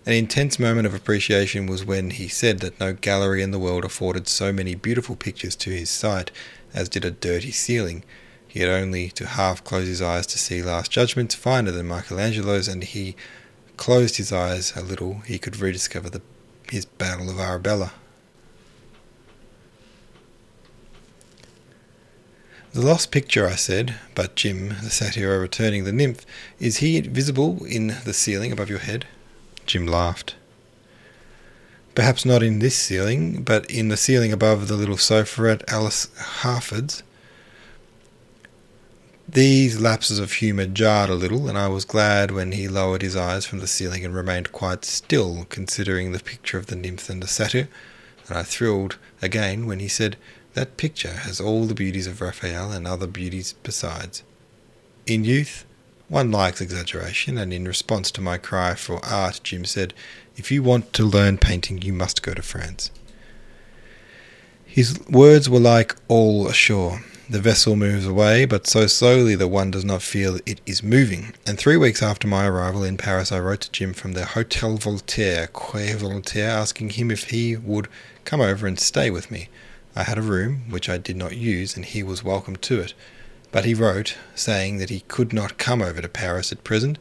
An 0.08 0.14
intense 0.14 0.58
moment 0.58 0.88
of 0.88 0.96
appreciation 0.96 1.68
was 1.68 1.86
when 1.86 2.10
he 2.10 2.28
said 2.28 2.62
that 2.62 2.80
no 2.80 2.94
gallery 2.94 3.44
in 3.44 3.52
the 3.52 3.60
world 3.60 3.86
afforded 3.86 4.28
so 4.28 4.52
many 4.52 4.74
beautiful 4.74 5.16
pictures 5.16 5.56
to 5.58 5.70
his 5.70 5.92
sight 5.92 6.32
as 6.74 6.90
did 6.90 7.06
a 7.06 7.12
dirty 7.12 7.52
ceiling. 7.52 8.04
He 8.48 8.62
had 8.62 8.70
only 8.70 9.10
to 9.12 9.28
half 9.28 9.64
close 9.64 9.88
his 9.88 10.02
eyes 10.02 10.26
to 10.28 10.40
see 10.40 10.64
Last 10.64 10.90
Judgments 10.90 11.36
finer 11.36 11.70
than 11.70 11.88
Michelangelo's, 11.88 12.68
and 12.68 12.84
he 12.84 13.16
closed 13.78 14.18
his 14.18 14.32
eyes 14.32 14.74
a 14.76 14.82
little, 14.82 15.20
he 15.28 15.38
could 15.38 15.58
rediscover 15.58 16.10
the, 16.10 16.24
his 16.72 16.86
Battle 16.86 17.30
of 17.30 17.36
Arbela. 17.36 17.92
The 22.74 22.82
lost 22.82 23.12
picture, 23.12 23.46
I 23.46 23.56
said, 23.56 23.96
but 24.16 24.36
Jim, 24.36 24.70
the 24.82 24.90
satyr 24.90 25.38
returning 25.40 25.84
the 25.84 25.92
nymph, 25.92 26.26
is 26.58 26.78
he 26.78 27.02
visible 27.02 27.66
in 27.66 27.98
the 28.06 28.14
ceiling 28.14 28.54
above 28.54 28.70
your 28.70 28.80
head? 28.80 29.06
Jim 29.66 29.86
laughed. 29.86 30.36
Perhaps 31.96 32.24
not 32.24 32.42
in 32.42 32.60
this 32.60 32.76
ceiling, 32.78 33.44
but 33.44 33.70
in 33.70 33.90
the 33.90 33.98
ceiling 33.98 34.32
above 34.32 34.70
the 34.70 34.78
little 34.78 34.96
sofa 34.96 35.52
at 35.52 35.70
Alice 35.70 36.08
Harford's. 36.18 37.04
These 39.28 39.82
lapses 39.82 40.20
of 40.20 40.32
humour 40.32 40.66
jarred 40.66 41.10
a 41.10 41.16
little, 41.16 41.50
and 41.50 41.58
I 41.58 41.68
was 41.68 41.84
glad 41.84 42.32
when 42.32 42.54
he 42.54 42.70
lowered 42.70 43.02
his 43.02 43.18
eyes 43.18 43.46
from 43.46 43.60
the 43.60 43.68
ceiling 43.68 44.06
and 44.06 44.16
remained 44.16 44.54
quite 44.54 44.86
still, 44.86 45.46
considering 45.50 46.14
the 46.14 46.20
picture 46.20 46.58
of 46.58 46.68
the 46.68 46.78
nymph 46.78 47.10
and 47.10 47.22
the 47.22 47.28
satyr, 47.28 47.68
and 48.30 48.38
I 48.38 48.44
thrilled 48.44 48.98
again 49.22 49.66
when 49.66 49.80
he 49.80 49.90
said, 49.90 50.16
that 50.54 50.78
picture 50.78 51.14
has 51.14 51.40
all 51.40 51.66
the 51.66 51.74
beauties 51.74 52.08
of 52.08 52.22
Raphael 52.22 52.72
and 52.72 52.88
other 52.88 53.08
beauties 53.08 53.54
besides. 53.64 54.24
In 55.08 55.24
youth, 55.24 55.66
one 56.08 56.30
likes 56.30 56.60
exaggeration, 56.60 57.38
and 57.38 57.54
in 57.54 57.68
response 57.68 58.12
to 58.12 58.22
my 58.22 58.38
cry 58.38 58.76
for 58.76 59.04
art, 59.06 59.40
Jim 59.44 59.64
said, 59.64 59.94
If 60.36 60.52
you 60.52 60.62
want 60.62 60.92
to 60.94 61.04
learn 61.04 61.38
painting, 61.38 61.82
you 61.82 61.94
must 61.94 62.22
go 62.22 62.34
to 62.34 62.42
France. 62.42 62.92
His 64.66 65.00
words 65.10 65.50
were 65.50 65.60
like 65.60 65.96
all 66.08 66.48
ashore. 66.48 67.02
The 67.30 67.40
vessel 67.40 67.78
moves 67.78 68.06
away, 68.06 68.44
but 68.44 68.68
so 68.68 68.88
slowly 68.88 69.36
that 69.36 69.48
one 69.48 69.72
does 69.72 69.86
not 69.86 70.02
feel 70.02 70.40
it 70.46 70.60
is 70.66 70.84
moving. 70.84 71.34
And 71.48 71.58
three 71.58 71.78
weeks 71.78 72.04
after 72.04 72.28
my 72.28 72.46
arrival 72.46 72.84
in 72.84 72.98
Paris, 72.98 73.32
I 73.32 73.40
wrote 73.40 73.62
to 73.62 73.72
Jim 73.72 73.94
from 73.94 74.12
the 74.12 74.26
Hotel 74.26 74.76
Voltaire, 74.76 75.48
Quai 75.48 75.94
Voltaire, 75.94 76.50
asking 76.50 76.90
him 76.90 77.10
if 77.10 77.30
he 77.30 77.56
would 77.56 77.88
come 78.26 78.42
over 78.42 78.68
and 78.68 78.78
stay 78.78 79.10
with 79.10 79.32
me. 79.32 79.48
I 79.96 80.04
had 80.04 80.18
a 80.18 80.22
room, 80.22 80.64
which 80.70 80.90
I 80.90 80.98
did 80.98 81.18
not 81.18 81.36
use, 81.36 81.76
and 81.76 81.84
he 81.84 82.02
was 82.04 82.24
welcome 82.24 82.56
to 82.56 82.80
it. 82.80 82.94
But 83.52 83.66
he 83.66 83.74
wrote, 83.74 84.16
saying 84.34 84.78
that 84.78 84.90
he 84.90 85.02
could 85.02 85.34
not 85.34 85.58
come 85.58 85.82
over 85.82 86.02
to 86.02 86.08
Paris 86.08 86.52
at 86.52 86.64
present, 86.64 86.98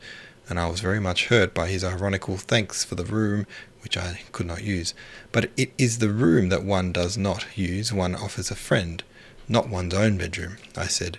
and 0.48 0.58
I 0.58 0.66
was 0.66 0.80
very 0.80 0.98
much 0.98 1.26
hurt 1.26 1.54
by 1.54 1.68
his 1.68 1.84
ironical 1.84 2.36
thanks 2.36 2.84
for 2.84 2.96
the 2.96 3.04
room 3.04 3.46
which 3.82 3.96
I 3.96 4.20
could 4.32 4.46
not 4.46 4.64
use. 4.64 4.94
But 5.32 5.50
it 5.56 5.72
is 5.78 5.98
the 5.98 6.10
room 6.10 6.48
that 6.48 6.64
one 6.64 6.92
does 6.92 7.16
not 7.16 7.46
use 7.56 7.92
one 7.92 8.14
offers 8.14 8.50
a 8.50 8.56
friend, 8.56 9.02
not 9.48 9.68
one's 9.68 9.94
own 9.94 10.18
bedroom, 10.18 10.56
I 10.76 10.86
said, 10.86 11.18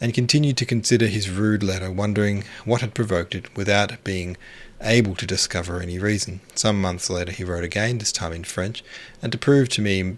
and 0.00 0.12
continued 0.12 0.56
to 0.58 0.66
consider 0.66 1.06
his 1.06 1.30
rude 1.30 1.62
letter, 1.62 1.90
wondering 1.90 2.44
what 2.64 2.80
had 2.80 2.94
provoked 2.94 3.34
it, 3.34 3.56
without 3.56 4.02
being 4.04 4.36
able 4.80 5.14
to 5.14 5.26
discover 5.26 5.80
any 5.80 5.98
reason. 5.98 6.40
Some 6.54 6.80
months 6.80 7.08
later 7.08 7.32
he 7.32 7.44
wrote 7.44 7.64
again, 7.64 7.98
this 7.98 8.12
time 8.12 8.32
in 8.32 8.44
French, 8.44 8.82
and 9.22 9.30
to 9.32 9.38
prove 9.38 9.68
to 9.70 9.80
me, 9.80 10.16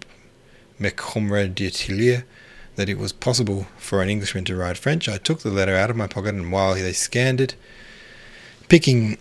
mes 0.78 0.93
comrades 0.95 1.54
d'atelier, 1.54 2.25
that 2.76 2.88
it 2.88 2.99
was 2.99 3.12
possible 3.12 3.66
for 3.78 4.02
an 4.02 4.09
Englishman 4.09 4.45
to 4.45 4.57
write 4.57 4.76
French, 4.76 5.09
I 5.09 5.19
took 5.19 5.40
the 5.40 5.50
letter 5.50 5.76
out 5.76 5.90
of 5.90 5.97
my 5.97 6.07
pocket, 6.07 6.35
and 6.35 6.50
while 6.50 6.75
they 6.75 6.93
scanned 6.93 7.40
it, 7.40 7.54
picking 8.69 9.19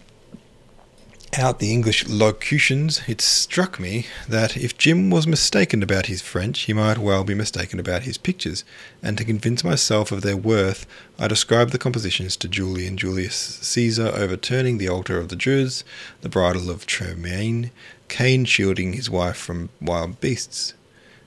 out 1.38 1.60
the 1.60 1.72
English 1.72 2.08
locutions, 2.08 3.02
it 3.08 3.20
struck 3.22 3.80
me 3.80 4.06
that 4.28 4.56
if 4.56 4.78
Jim 4.78 5.10
was 5.10 5.26
mistaken 5.26 5.82
about 5.82 6.06
his 6.06 6.22
French, 6.22 6.62
he 6.62 6.74
might 6.74 6.98
well 6.98 7.24
be 7.24 7.34
mistaken 7.34 7.80
about 7.80 8.04
his 8.04 8.18
pictures, 8.18 8.64
and 9.02 9.18
to 9.18 9.26
convince 9.26 9.64
myself 9.64 10.12
of 10.12 10.22
their 10.22 10.38
worth, 10.38 10.86
I 11.18 11.28
described 11.28 11.72
the 11.72 11.80
compositions 11.80 12.38
to 12.38 12.48
Julian 12.48 12.98
Julius 12.98 13.36
Caesar 13.36 14.12
overturning 14.14 14.78
the 14.78 14.90
altar 14.90 15.18
of 15.18 15.30
the 15.30 15.36
Druids, 15.36 15.84
the 16.22 16.30
bridal 16.30 16.70
of 16.70 16.86
Triermain, 16.86 17.72
Cain 18.10 18.46
shielding 18.46 18.94
his 18.94 19.10
wife 19.10 19.38
from 19.38 19.70
wild 19.82 20.22
beasts. 20.22 20.74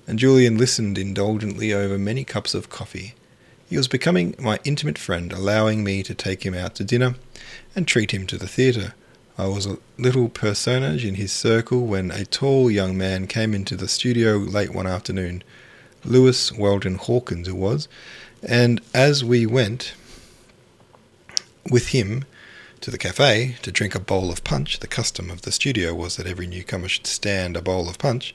And 0.07 0.19
Julian 0.19 0.57
listened 0.57 0.99
indulgently 0.99 1.73
over 1.73 1.99
many 1.99 2.25
cups 2.25 2.55
of 2.55 2.71
coffee. 2.71 3.15
He 3.69 3.77
was 3.77 3.89
becoming 3.89 4.35
my 4.39 4.61
intimate 4.65 4.99
friend, 4.99 5.33
allowing 5.33 5.83
me 5.83 6.03
to 6.05 6.15
take 6.15 6.47
him 6.47 6.55
out 6.55 6.77
to 6.77 6.85
dinner 6.85 7.17
and 7.75 7.87
treat 7.87 8.13
him 8.13 8.27
to 8.29 8.39
the 8.39 8.47
theatre 8.47 8.95
I 9.39 9.49
was 9.49 9.67
a 9.67 9.77
little 9.99 10.31
personage 10.31 11.05
in 11.05 11.17
his 11.17 11.31
circle 11.31 11.87
when 11.87 12.11
a 12.11 12.25
tall 12.25 12.71
young 12.71 12.97
man 12.97 13.27
came 13.27 13.53
into 13.53 13.77
the 13.77 13.87
studio 13.87 14.39
late 14.39 14.73
one 14.73 14.87
afternoon. 14.87 15.43
Lewis 16.07 16.51
Weldon 16.53 16.95
Hawkins 16.95 17.47
it 17.47 17.57
was, 17.57 17.87
and 18.43 18.81
as 18.95 19.23
we 19.23 19.45
went 19.45 19.93
with 21.71 21.89
him 21.89 22.25
to 22.81 22.91
the 22.91 22.97
cafe 22.97 23.57
to 23.61 23.71
drink 23.71 23.95
a 23.95 24.01
bowl 24.01 24.31
of 24.31 24.43
punch, 24.43 24.81
the 24.81 24.87
custom 24.87 25.31
of 25.31 25.43
the 25.43 25.53
studio 25.53 25.93
was 25.95 26.17
that 26.17 26.27
every 26.27 26.47
newcomer 26.47 26.89
should 26.89 27.07
stand 27.07 27.59
a 27.59 27.63
bowl 27.63 27.91
of 27.91 27.99
punch, 27.99 28.35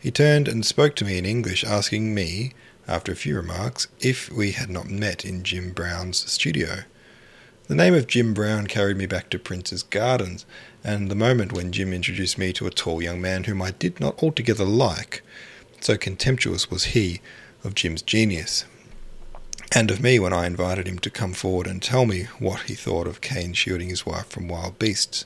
he 0.00 0.10
turned 0.10 0.48
and 0.48 0.64
spoke 0.64 0.94
to 0.96 1.04
me 1.04 1.18
in 1.18 1.26
English, 1.26 1.64
asking 1.64 2.14
me, 2.14 2.52
after 2.88 3.10
a 3.12 3.16
few 3.16 3.34
remarks, 3.34 3.88
if 4.00 4.30
we 4.30 4.52
had 4.52 4.70
not 4.70 4.88
met 4.88 5.24
in 5.24 5.42
Jim 5.42 5.72
Brown's 5.72 6.30
studio. 6.30 6.84
The 7.68 7.74
name 7.74 7.94
of 7.94 8.06
Jim 8.06 8.32
Brown 8.32 8.68
carried 8.68 8.96
me 8.96 9.06
back 9.06 9.28
to 9.30 9.40
Prince's 9.40 9.82
Gardens, 9.82 10.46
and 10.84 11.10
the 11.10 11.16
moment 11.16 11.52
when 11.52 11.72
Jim 11.72 11.92
introduced 11.92 12.38
me 12.38 12.52
to 12.52 12.66
a 12.68 12.70
tall 12.70 13.02
young 13.02 13.20
man 13.20 13.44
whom 13.44 13.60
I 13.60 13.72
did 13.72 13.98
not 13.98 14.22
altogether 14.22 14.64
like, 14.64 15.22
so 15.80 15.96
contemptuous 15.96 16.70
was 16.70 16.84
he 16.84 17.20
of 17.64 17.74
Jim's 17.74 18.02
genius, 18.02 18.64
and 19.72 19.90
of 19.90 20.00
me 20.00 20.20
when 20.20 20.32
I 20.32 20.46
invited 20.46 20.86
him 20.86 21.00
to 21.00 21.10
come 21.10 21.32
forward 21.32 21.66
and 21.66 21.82
tell 21.82 22.06
me 22.06 22.28
what 22.38 22.62
he 22.62 22.74
thought 22.74 23.08
of 23.08 23.20
Cain 23.20 23.52
shielding 23.52 23.88
his 23.88 24.06
wife 24.06 24.28
from 24.28 24.46
wild 24.46 24.78
beasts. 24.78 25.24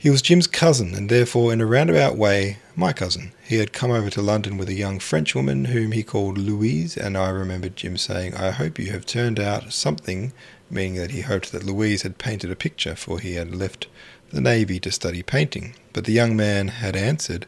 He 0.00 0.10
was 0.10 0.22
Jim's 0.22 0.46
cousin, 0.46 0.94
and 0.94 1.08
therefore, 1.08 1.52
in 1.52 1.60
a 1.60 1.66
roundabout 1.66 2.16
way, 2.16 2.58
my 2.76 2.92
cousin. 2.92 3.32
He 3.44 3.56
had 3.56 3.72
come 3.72 3.90
over 3.90 4.10
to 4.10 4.22
London 4.22 4.56
with 4.56 4.68
a 4.68 4.74
young 4.74 5.00
Frenchwoman 5.00 5.64
whom 5.66 5.90
he 5.90 6.04
called 6.04 6.38
Louise, 6.38 6.96
and 6.96 7.18
I 7.18 7.30
remembered 7.30 7.74
Jim 7.74 7.96
saying, 7.96 8.36
I 8.36 8.52
hope 8.52 8.78
you 8.78 8.92
have 8.92 9.04
turned 9.04 9.40
out 9.40 9.72
something, 9.72 10.32
meaning 10.70 10.94
that 11.00 11.10
he 11.10 11.22
hoped 11.22 11.50
that 11.50 11.66
Louise 11.66 12.02
had 12.02 12.16
painted 12.16 12.52
a 12.52 12.54
picture, 12.54 12.94
for 12.94 13.18
he 13.18 13.34
had 13.34 13.52
left 13.52 13.88
the 14.30 14.40
Navy 14.40 14.78
to 14.80 14.92
study 14.92 15.24
painting. 15.24 15.74
But 15.92 16.04
the 16.04 16.12
young 16.12 16.36
man 16.36 16.68
had 16.68 16.94
answered, 16.94 17.46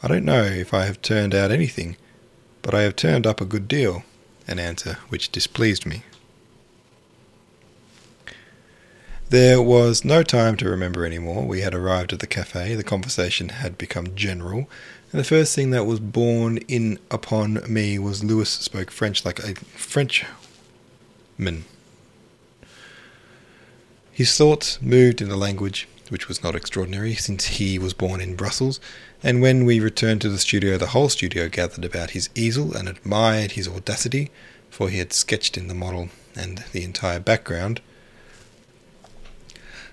I 0.00 0.06
don't 0.06 0.24
know 0.24 0.44
if 0.44 0.72
I 0.72 0.84
have 0.84 1.02
turned 1.02 1.34
out 1.34 1.50
anything, 1.50 1.96
but 2.62 2.74
I 2.74 2.82
have 2.82 2.94
turned 2.94 3.26
up 3.26 3.40
a 3.40 3.44
good 3.44 3.66
deal, 3.66 4.04
an 4.46 4.60
answer 4.60 4.98
which 5.08 5.32
displeased 5.32 5.84
me. 5.84 6.04
There 9.30 9.60
was 9.60 10.06
no 10.06 10.22
time 10.22 10.56
to 10.56 10.70
remember 10.70 11.04
any 11.04 11.18
more. 11.18 11.44
We 11.44 11.60
had 11.60 11.74
arrived 11.74 12.14
at 12.14 12.20
the 12.20 12.26
cafe, 12.26 12.74
the 12.74 12.82
conversation 12.82 13.50
had 13.50 13.76
become 13.76 14.14
general, 14.14 14.70
and 15.12 15.20
the 15.20 15.24
first 15.24 15.54
thing 15.54 15.70
that 15.70 15.84
was 15.84 16.00
borne 16.00 16.56
in 16.66 16.98
upon 17.10 17.60
me 17.68 17.98
was 17.98 18.24
Lewis 18.24 18.48
spoke 18.48 18.90
French 18.90 19.26
like 19.26 19.38
a 19.40 19.54
Frenchman. 19.76 21.66
His 24.10 24.34
thoughts 24.34 24.80
moved 24.80 25.20
in 25.20 25.30
a 25.30 25.36
language 25.36 25.86
which 26.08 26.26
was 26.26 26.42
not 26.42 26.54
extraordinary, 26.54 27.14
since 27.14 27.44
he 27.58 27.78
was 27.78 27.92
born 27.92 28.22
in 28.22 28.34
Brussels, 28.34 28.80
and 29.22 29.42
when 29.42 29.66
we 29.66 29.78
returned 29.78 30.22
to 30.22 30.30
the 30.30 30.38
studio, 30.38 30.78
the 30.78 30.86
whole 30.86 31.10
studio 31.10 31.50
gathered 31.50 31.84
about 31.84 32.10
his 32.10 32.30
easel 32.34 32.74
and 32.74 32.88
admired 32.88 33.52
his 33.52 33.68
audacity, 33.68 34.30
for 34.70 34.88
he 34.88 34.96
had 34.96 35.12
sketched 35.12 35.58
in 35.58 35.68
the 35.68 35.74
model 35.74 36.08
and 36.34 36.64
the 36.72 36.82
entire 36.82 37.20
background 37.20 37.82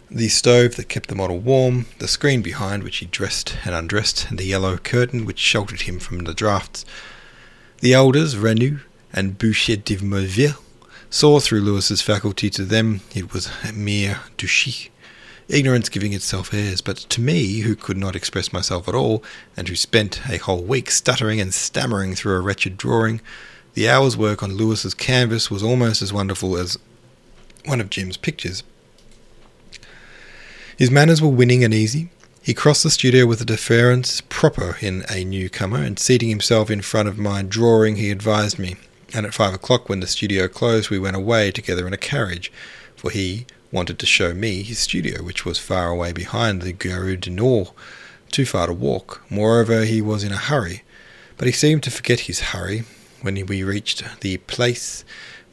the 0.10 0.30
stove 0.30 0.76
that 0.76 0.90
kept 0.90 1.10
the 1.10 1.16
model 1.16 1.40
warm, 1.40 1.88
the 2.00 2.08
screen 2.08 2.42
behind 2.42 2.84
which 2.84 2.98
he 2.98 3.06
dressed 3.06 3.58
and 3.66 3.74
undressed, 3.74 4.30
and 4.30 4.38
the 4.38 4.46
yellow 4.46 4.78
curtain 4.78 5.26
which 5.26 5.40
sheltered 5.40 5.82
him 5.82 6.00
from 6.00 6.20
the 6.20 6.34
draughts. 6.34 6.86
The 7.82 7.94
elders, 7.94 8.36
Renouf 8.36 8.82
and 9.14 9.38
Boutet 9.38 9.84
de 9.84 9.98
Monvel, 9.98 10.56
saw 11.10 11.40
through 11.40 11.62
Lewis's 11.62 12.02
faculty 12.02 12.50
to 12.50 12.64
them 12.64 13.02
it 13.14 13.34
was 13.34 13.50
mere 13.74 14.20
douchy, 14.38 14.90
ignorance 15.48 15.90
giving 15.90 16.14
itself 16.14 16.54
airs, 16.54 16.82
but 16.82 16.98
to 16.98 17.22
me, 17.22 17.60
who 17.60 17.76
could 17.76 17.98
not 17.98 18.16
express 18.16 18.54
myself 18.54 18.88
at 18.88 18.96
all, 18.96 19.24
and 19.56 19.68
who 19.68 19.76
spent 19.76 20.22
a 20.30 20.38
whole 20.38 20.64
week 20.64 20.92
stuttering 20.92 21.40
and 21.40 21.54
stammering 21.54 22.16
through 22.16 22.36
a 22.36 22.42
wretched 22.42 22.78
drawing, 22.78 23.22
the 23.74 23.90
hour's 23.90 24.16
work 24.16 24.42
on 24.42 24.56
Lewis's 24.56 24.94
canvas 24.94 25.52
was 25.52 25.64
almost 25.64 26.02
as 26.02 26.14
wonderful 26.14 26.58
as 26.58 26.78
one 27.66 27.82
of 27.82 27.90
Jim's 27.90 28.18
pictures. 28.18 28.64
His 30.78 30.92
manners 30.92 31.22
were 31.22 31.30
winning 31.30 31.64
and 31.64 31.74
easy. 31.74 32.10
He 32.42 32.54
crossed 32.54 32.84
the 32.84 32.92
studio 32.92 33.26
with 33.26 33.40
a 33.40 33.46
deference 33.46 34.20
proper 34.20 34.76
in 34.82 35.06
a 35.10 35.24
newcomer, 35.24 35.82
and 35.82 35.98
seating 35.98 36.28
himself 36.28 36.70
in 36.70 36.82
front 36.82 37.08
of 37.08 37.18
my 37.18 37.44
drawing, 37.44 37.96
he 37.96 38.12
advised 38.12 38.60
me. 38.60 38.76
And 39.14 39.26
at 39.26 39.34
five 39.34 39.54
o'clock, 39.54 39.88
when 39.88 40.02
the 40.02 40.08
studio 40.08 40.50
closed, 40.50 40.90
we 40.90 41.00
went 41.00 41.16
away 41.16 41.52
together 41.52 41.88
in 41.88 41.94
a 41.94 41.98
carriage, 41.98 42.52
for 42.98 43.10
he 43.10 43.46
wanted 43.72 44.00
to 44.00 44.06
show 44.06 44.34
me 44.34 44.64
his 44.64 44.80
studio, 44.80 45.24
which 45.24 45.46
was 45.46 45.58
far 45.58 45.88
away 45.88 46.12
behind 46.12 46.62
the 46.62 46.74
Gare 46.74 47.16
du 47.16 47.30
Nord, 47.30 47.70
too 48.30 48.46
far 48.46 48.68
to 48.68 48.74
walk. 48.74 49.24
Moreover, 49.30 49.86
he 49.86 50.02
was 50.02 50.26
in 50.26 50.34
a 50.34 50.38
hurry, 50.38 50.84
but 51.38 51.48
he 51.48 51.54
seemed 51.54 51.84
to 51.84 51.92
forget 51.92 52.22
his 52.22 52.42
hurry 52.52 52.84
when 53.22 53.44
we 53.46 53.64
reached 53.64 54.04
the 54.20 54.38
Place 54.40 55.06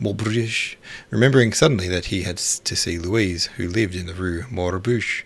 Maubeuge, 0.03 0.77
remembering 1.11 1.53
suddenly 1.53 1.89
that 1.89 2.07
he 2.07 2.23
had 2.23 2.37
to 2.39 2.75
see 2.75 2.99
Louise, 2.99 3.47
who 3.57 3.69
lived 3.69 3.95
in 3.95 4.07
the 4.07 4.15
Rue 4.15 4.43
Maubeuge. 4.51 5.23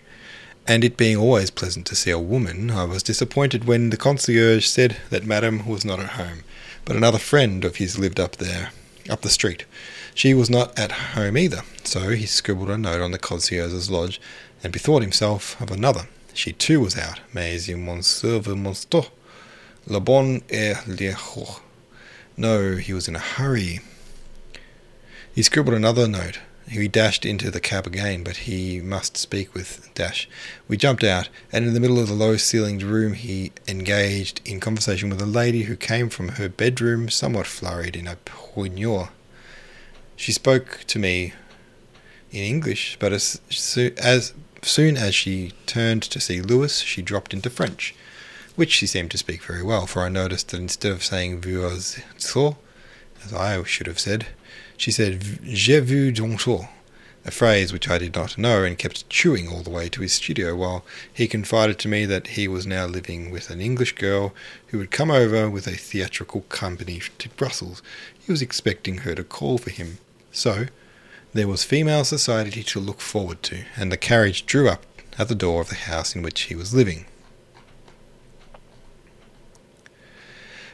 And 0.67 0.83
it 0.83 0.97
being 0.97 1.17
always 1.17 1.49
pleasant 1.49 1.87
to 1.87 1.95
see 1.95 2.11
a 2.11 2.19
woman, 2.19 2.69
I 2.69 2.83
was 2.83 3.01
disappointed 3.01 3.65
when 3.65 3.89
the 3.89 3.97
concierge 3.97 4.67
said 4.67 4.97
that 5.09 5.25
Madame 5.25 5.65
was 5.65 5.83
not 5.83 5.99
at 5.99 6.11
home, 6.11 6.43
but 6.85 6.95
another 6.95 7.17
friend 7.17 7.65
of 7.65 7.77
his 7.77 7.97
lived 7.97 8.19
up 8.19 8.35
there, 8.35 8.71
up 9.09 9.21
the 9.21 9.29
street. 9.29 9.65
She 10.13 10.33
was 10.33 10.49
not 10.49 10.77
at 10.77 10.91
home 10.91 11.37
either, 11.37 11.63
so 11.83 12.09
he 12.09 12.25
scribbled 12.25 12.69
a 12.69 12.77
note 12.77 13.01
on 13.01 13.11
the 13.11 13.17
concierge's 13.17 13.89
lodge 13.89 14.21
and 14.63 14.73
bethought 14.73 15.01
himself 15.01 15.59
of 15.61 15.71
another. 15.71 16.07
She 16.33 16.51
too 16.53 16.81
was 16.81 16.97
out, 16.97 17.19
mais 17.33 17.67
il 17.67 17.77
m'en 17.77 18.03
serve 18.03 18.47
monster. 18.55 19.03
La 19.87 19.99
bonne 19.99 20.43
est 20.49 20.85
lejos. 20.85 21.61
No, 22.35 22.75
he 22.75 22.93
was 22.93 23.07
in 23.07 23.15
a 23.15 23.19
hurry. 23.19 23.79
He 25.37 25.43
scribbled 25.43 25.75
another 25.75 26.07
note. 26.07 26.39
He 26.67 26.87
dashed 26.87 27.23
into 27.23 27.51
the 27.51 27.59
cab 27.59 27.85
again, 27.85 28.23
but 28.23 28.37
he 28.37 28.81
must 28.81 29.17
speak 29.17 29.53
with 29.53 29.87
Dash. 29.93 30.27
We 30.67 30.77
jumped 30.77 31.03
out, 31.03 31.29
and 31.51 31.63
in 31.63 31.75
the 31.75 31.79
middle 31.79 31.99
of 31.99 32.07
the 32.07 32.15
low 32.15 32.37
ceilinged 32.37 32.81
room 32.81 33.13
he 33.13 33.51
engaged 33.67 34.41
in 34.45 34.59
conversation 34.59 35.11
with 35.11 35.21
a 35.21 35.27
lady 35.27 35.65
who 35.65 35.75
came 35.75 36.09
from 36.09 36.29
her 36.29 36.49
bedroom, 36.49 37.09
somewhat 37.09 37.45
flurried 37.45 37.95
in 37.95 38.07
a 38.07 38.15
peignoir. 38.15 39.09
She 40.15 40.31
spoke 40.31 40.79
to 40.87 40.97
me 40.97 41.33
in 42.31 42.43
English, 42.43 42.97
but 42.99 43.13
as, 43.13 43.39
as 43.99 44.33
soon 44.63 44.97
as 44.97 45.13
she 45.13 45.53
turned 45.67 46.01
to 46.01 46.19
see 46.19 46.41
Lewis, 46.41 46.79
she 46.79 47.03
dropped 47.03 47.31
into 47.31 47.51
French, 47.51 47.93
which 48.55 48.71
she 48.71 48.87
seemed 48.87 49.11
to 49.11 49.19
speak 49.19 49.43
very 49.43 49.61
well, 49.61 49.85
for 49.85 50.01
I 50.01 50.09
noticed 50.09 50.49
that 50.49 50.61
instead 50.61 50.91
of 50.91 51.03
saying 51.03 51.41
vous 51.41 51.61
êtes 51.61 52.01
so, 52.17 52.57
as 53.23 53.31
I 53.31 53.61
should 53.65 53.85
have 53.85 53.99
said, 53.99 54.25
she 54.77 54.91
said, 54.91 55.21
J'ai 55.43 55.79
vu 55.79 56.11
Donchot, 56.11 56.69
a 57.25 57.31
phrase 57.31 57.73
which 57.73 57.89
I 57.89 57.97
did 57.97 58.15
not 58.15 58.37
know, 58.37 58.63
and 58.63 58.77
kept 58.77 59.09
chewing 59.09 59.49
all 59.49 59.63
the 59.63 59.69
way 59.69 59.89
to 59.89 60.01
his 60.01 60.13
studio, 60.13 60.55
while 60.55 60.85
he 61.11 61.27
confided 61.27 61.77
to 61.79 61.87
me 61.87 62.05
that 62.05 62.27
he 62.27 62.47
was 62.47 62.65
now 62.65 62.85
living 62.85 63.31
with 63.31 63.49
an 63.49 63.59
English 63.59 63.95
girl 63.95 64.33
who 64.67 64.79
had 64.79 64.91
come 64.91 65.11
over 65.11 65.49
with 65.49 65.67
a 65.67 65.71
theatrical 65.71 66.41
company 66.41 67.01
to 67.17 67.29
Brussels. 67.29 67.81
he 68.17 68.31
was 68.31 68.41
expecting 68.41 68.99
her 68.99 69.15
to 69.15 69.23
call 69.23 69.57
for 69.57 69.71
him. 69.71 69.97
So, 70.31 70.67
there 71.33 71.47
was 71.47 71.63
female 71.63 72.05
society 72.05 72.63
to 72.63 72.79
look 72.79 73.01
forward 73.01 73.43
to, 73.43 73.63
and 73.75 73.91
the 73.91 73.97
carriage 73.97 74.45
drew 74.45 74.69
up 74.69 74.85
at 75.17 75.27
the 75.27 75.35
door 75.35 75.61
of 75.61 75.69
the 75.69 75.75
house 75.75 76.15
in 76.15 76.21
which 76.21 76.41
he 76.43 76.55
was 76.55 76.73
living. 76.73 77.05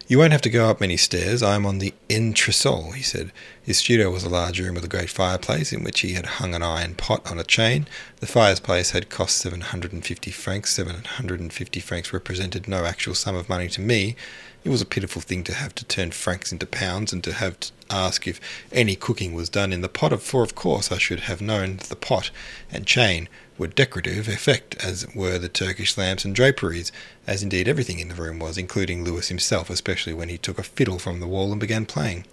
You 0.05 0.19
won't 0.19 0.33
have 0.33 0.41
to 0.41 0.49
go 0.49 0.69
up 0.69 0.81
many 0.81 0.97
stairs. 0.97 1.41
I 1.41 1.55
am 1.55 1.65
on 1.65 1.79
the 1.79 1.93
entresol, 2.09 2.93
he 2.93 3.01
said. 3.01 3.31
His 3.61 3.77
studio 3.77 4.11
was 4.11 4.25
a 4.25 4.29
large 4.29 4.59
room 4.59 4.75
with 4.75 4.83
a 4.83 4.89
great 4.89 5.09
fireplace 5.09 5.71
in 5.71 5.81
which 5.81 6.01
he 6.01 6.11
had 6.13 6.25
hung 6.25 6.53
an 6.53 6.61
iron 6.61 6.95
pot 6.95 7.25
on 7.31 7.39
a 7.39 7.43
chain. 7.45 7.87
The 8.17 8.27
fireplace 8.27 8.91
had 8.91 9.09
cost 9.09 9.37
750 9.37 10.31
francs. 10.31 10.73
750 10.73 11.79
francs 11.79 12.11
represented 12.11 12.67
no 12.67 12.83
actual 12.83 13.15
sum 13.15 13.35
of 13.35 13.47
money 13.47 13.69
to 13.69 13.81
me. 13.81 14.17
It 14.65 14.69
was 14.69 14.81
a 14.81 14.85
pitiful 14.85 15.21
thing 15.21 15.45
to 15.45 15.53
have 15.53 15.73
to 15.75 15.85
turn 15.85 16.11
francs 16.11 16.51
into 16.51 16.65
pounds 16.65 17.13
and 17.13 17.23
to 17.23 17.31
have 17.31 17.57
to 17.61 17.71
ask 17.89 18.27
if 18.27 18.41
any 18.73 18.97
cooking 18.97 19.33
was 19.33 19.49
done 19.49 19.71
in 19.71 19.79
the 19.79 19.89
pot, 19.89 20.21
for 20.21 20.43
of 20.43 20.53
course 20.53 20.91
I 20.91 20.97
should 20.97 21.21
have 21.21 21.41
known 21.41 21.77
the 21.77 21.95
pot 21.95 22.29
and 22.69 22.85
chain 22.85 23.29
were 23.57 23.67
decorative 23.67 24.27
effect, 24.27 24.75
as 24.83 25.07
were 25.13 25.37
the 25.37 25.49
Turkish 25.49 25.97
lamps 25.97 26.25
and 26.25 26.35
draperies, 26.35 26.91
as 27.27 27.43
indeed 27.43 27.67
everything 27.67 27.99
in 27.99 28.09
the 28.09 28.15
room 28.15 28.39
was, 28.39 28.57
including 28.57 29.03
Louis 29.03 29.27
himself, 29.27 29.69
especially 29.69 30.13
when 30.13 30.29
he 30.29 30.37
took 30.37 30.57
a 30.57 30.63
fiddle 30.63 30.99
from 30.99 31.19
the 31.19 31.27
wall 31.27 31.51
and 31.51 31.61
began 31.61 31.85
playing. 31.85 32.25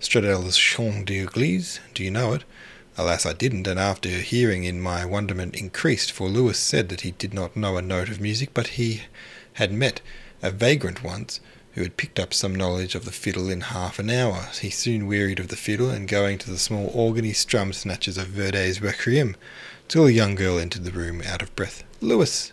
Stradella's 0.00 0.56
Chant 0.56 1.06
d'Eglise, 1.06 1.80
do 1.94 2.02
you 2.02 2.10
know 2.10 2.32
it? 2.32 2.44
Alas, 2.96 3.24
I 3.24 3.32
didn't, 3.32 3.66
and 3.66 3.78
after 3.78 4.08
hearing 4.08 4.64
in 4.64 4.80
my 4.80 5.04
wonderment 5.04 5.54
increased, 5.54 6.12
for 6.12 6.28
Louis 6.28 6.58
said 6.58 6.88
that 6.88 7.02
he 7.02 7.12
did 7.12 7.32
not 7.32 7.56
know 7.56 7.76
a 7.76 7.82
note 7.82 8.08
of 8.08 8.20
music, 8.20 8.50
but 8.52 8.68
he 8.68 9.02
had 9.54 9.72
met 9.72 10.00
a 10.42 10.50
vagrant 10.50 11.02
once 11.02 11.40
who 11.72 11.82
had 11.82 11.96
picked 11.96 12.18
up 12.18 12.34
some 12.34 12.54
knowledge 12.54 12.94
of 12.94 13.04
the 13.04 13.12
fiddle 13.12 13.48
in 13.48 13.60
half 13.60 13.98
an 13.98 14.10
hour. 14.10 14.48
He 14.60 14.70
soon 14.70 15.06
wearied 15.06 15.38
of 15.38 15.48
the 15.48 15.56
fiddle, 15.56 15.88
and 15.88 16.08
going 16.08 16.38
to 16.38 16.50
the 16.50 16.58
small 16.58 16.90
organ, 16.92 17.24
he 17.24 17.32
strummed 17.32 17.76
snatches 17.76 18.18
of 18.18 18.26
Verdi's 18.26 18.82
Requiem, 18.82 19.36
till 19.90 20.06
a 20.06 20.10
young 20.10 20.36
girl 20.36 20.56
entered 20.56 20.84
the 20.84 20.92
room 20.92 21.20
out 21.26 21.42
of 21.42 21.54
breath. 21.56 21.82
Louis! 22.00 22.52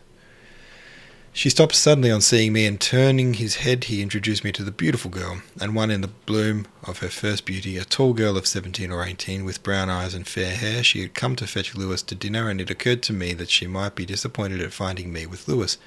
She 1.32 1.52
stopped 1.52 1.76
suddenly 1.76 2.10
on 2.10 2.22
seeing 2.22 2.52
me, 2.52 2.66
and 2.66 2.82
turning 2.82 3.36
his 3.36 3.58
head, 3.58 3.84
he 3.84 4.02
introduced 4.02 4.44
me 4.44 4.52
to 4.54 4.64
the 4.64 4.72
beautiful 4.72 5.12
girl, 5.12 5.44
and 5.62 5.76
one 5.76 5.92
in 5.92 6.02
the 6.02 6.08
bloom 6.08 6.66
of 6.84 6.98
her 6.98 7.10
first 7.10 7.46
beauty, 7.46 7.78
a 7.78 7.86
tall 7.86 8.16
girl 8.16 8.38
of 8.38 8.48
seventeen 8.48 8.92
or 8.92 9.06
eighteen, 9.06 9.46
with 9.46 9.62
brown 9.62 9.88
eyes 9.88 10.16
and 10.16 10.28
fair 10.28 10.56
hair. 10.56 10.84
She 10.84 11.02
had 11.02 11.14
come 11.14 11.36
to 11.36 11.46
fetch 11.46 11.76
Louis 11.76 12.02
to 12.02 12.16
dinner, 12.16 12.50
and 12.50 12.60
it 12.60 12.72
occurred 12.72 13.04
to 13.04 13.14
me 13.14 13.36
that 13.36 13.52
she 13.52 13.68
might 13.68 13.94
be 13.94 14.04
disappointed 14.04 14.60
at 14.60 14.74
finding 14.74 15.14
me 15.14 15.28
with 15.28 15.48
Louis. 15.48 15.78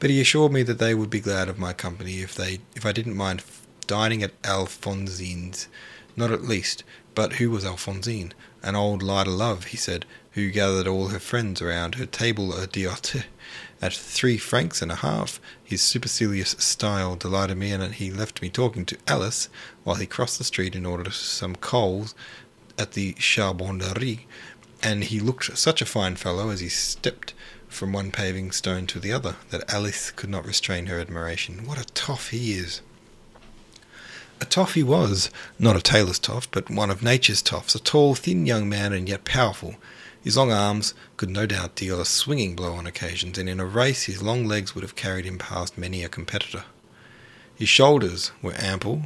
But 0.00 0.10
he 0.10 0.20
assured 0.20 0.50
me 0.50 0.64
that 0.64 0.80
they 0.80 0.96
would 0.96 1.10
be 1.10 1.20
glad 1.20 1.48
of 1.48 1.60
my 1.60 1.72
company 1.74 2.22
if 2.22 2.34
they 2.34 2.58
if 2.74 2.84
I 2.84 2.90
didn't 2.90 3.16
mind 3.16 3.44
dining 3.86 4.24
at 4.24 4.42
Alphonsine's. 4.42 5.68
Not 6.16 6.32
at 6.32 6.42
least, 6.42 6.82
but 7.14 7.34
who 7.34 7.50
was 7.50 7.64
Alphonsine? 7.64 8.32
An 8.66 8.74
old 8.74 9.00
light 9.00 9.28
of 9.28 9.34
love, 9.34 9.66
he 9.66 9.76
said, 9.76 10.04
who 10.32 10.50
gathered 10.50 10.88
all 10.88 11.10
her 11.10 11.20
friends 11.20 11.62
around 11.62 11.94
her 11.94 12.04
table 12.04 12.48
d'hôte 12.48 13.22
at 13.80 13.92
three 13.92 14.38
francs 14.38 14.82
and 14.82 14.90
a 14.90 14.96
half. 14.96 15.40
His 15.62 15.82
supercilious 15.82 16.56
style 16.58 17.14
delighted 17.14 17.58
me, 17.58 17.70
and 17.70 17.94
he 17.94 18.10
left 18.10 18.42
me 18.42 18.50
talking 18.50 18.84
to 18.86 18.98
Alice 19.06 19.48
while 19.84 19.94
he 19.94 20.04
crossed 20.04 20.38
the 20.38 20.42
street 20.42 20.74
in 20.74 20.84
order 20.84 21.04
to 21.04 21.12
some 21.12 21.54
coals 21.54 22.16
at 22.76 22.94
the 22.94 23.14
Charbonnerie, 23.20 24.26
and 24.82 25.04
he 25.04 25.20
looked 25.20 25.56
such 25.56 25.80
a 25.80 25.86
fine 25.86 26.16
fellow 26.16 26.50
as 26.50 26.58
he 26.58 26.68
stepped 26.68 27.34
from 27.68 27.92
one 27.92 28.10
paving 28.10 28.50
stone 28.50 28.88
to 28.88 28.98
the 28.98 29.12
other 29.12 29.36
that 29.50 29.72
Alice 29.72 30.10
could 30.10 30.28
not 30.28 30.44
restrain 30.44 30.86
her 30.86 30.98
admiration. 30.98 31.64
What 31.66 31.80
a 31.80 31.84
toff 31.84 32.30
he 32.30 32.54
is! 32.54 32.80
A 34.40 34.44
toff 34.44 34.74
he 34.74 34.82
was, 34.82 35.30
not 35.58 35.76
a 35.76 35.80
tailor's 35.80 36.18
toff, 36.18 36.50
but 36.50 36.68
one 36.68 36.90
of 36.90 37.02
nature's 37.02 37.40
toffs, 37.40 37.74
a 37.74 37.78
tall, 37.78 38.14
thin 38.14 38.44
young 38.44 38.68
man, 38.68 38.92
and 38.92 39.08
yet 39.08 39.24
powerful. 39.24 39.76
His 40.22 40.36
long 40.36 40.52
arms 40.52 40.92
could 41.16 41.30
no 41.30 41.46
doubt 41.46 41.76
deal 41.76 42.00
a 42.00 42.04
swinging 42.04 42.54
blow 42.54 42.74
on 42.74 42.86
occasions, 42.86 43.38
and 43.38 43.48
in 43.48 43.60
a 43.60 43.64
race 43.64 44.04
his 44.04 44.22
long 44.22 44.46
legs 44.46 44.74
would 44.74 44.82
have 44.82 44.96
carried 44.96 45.24
him 45.24 45.38
past 45.38 45.78
many 45.78 46.02
a 46.04 46.08
competitor. 46.08 46.64
His 47.54 47.68
shoulders 47.68 48.32
were 48.42 48.54
ample, 48.58 49.04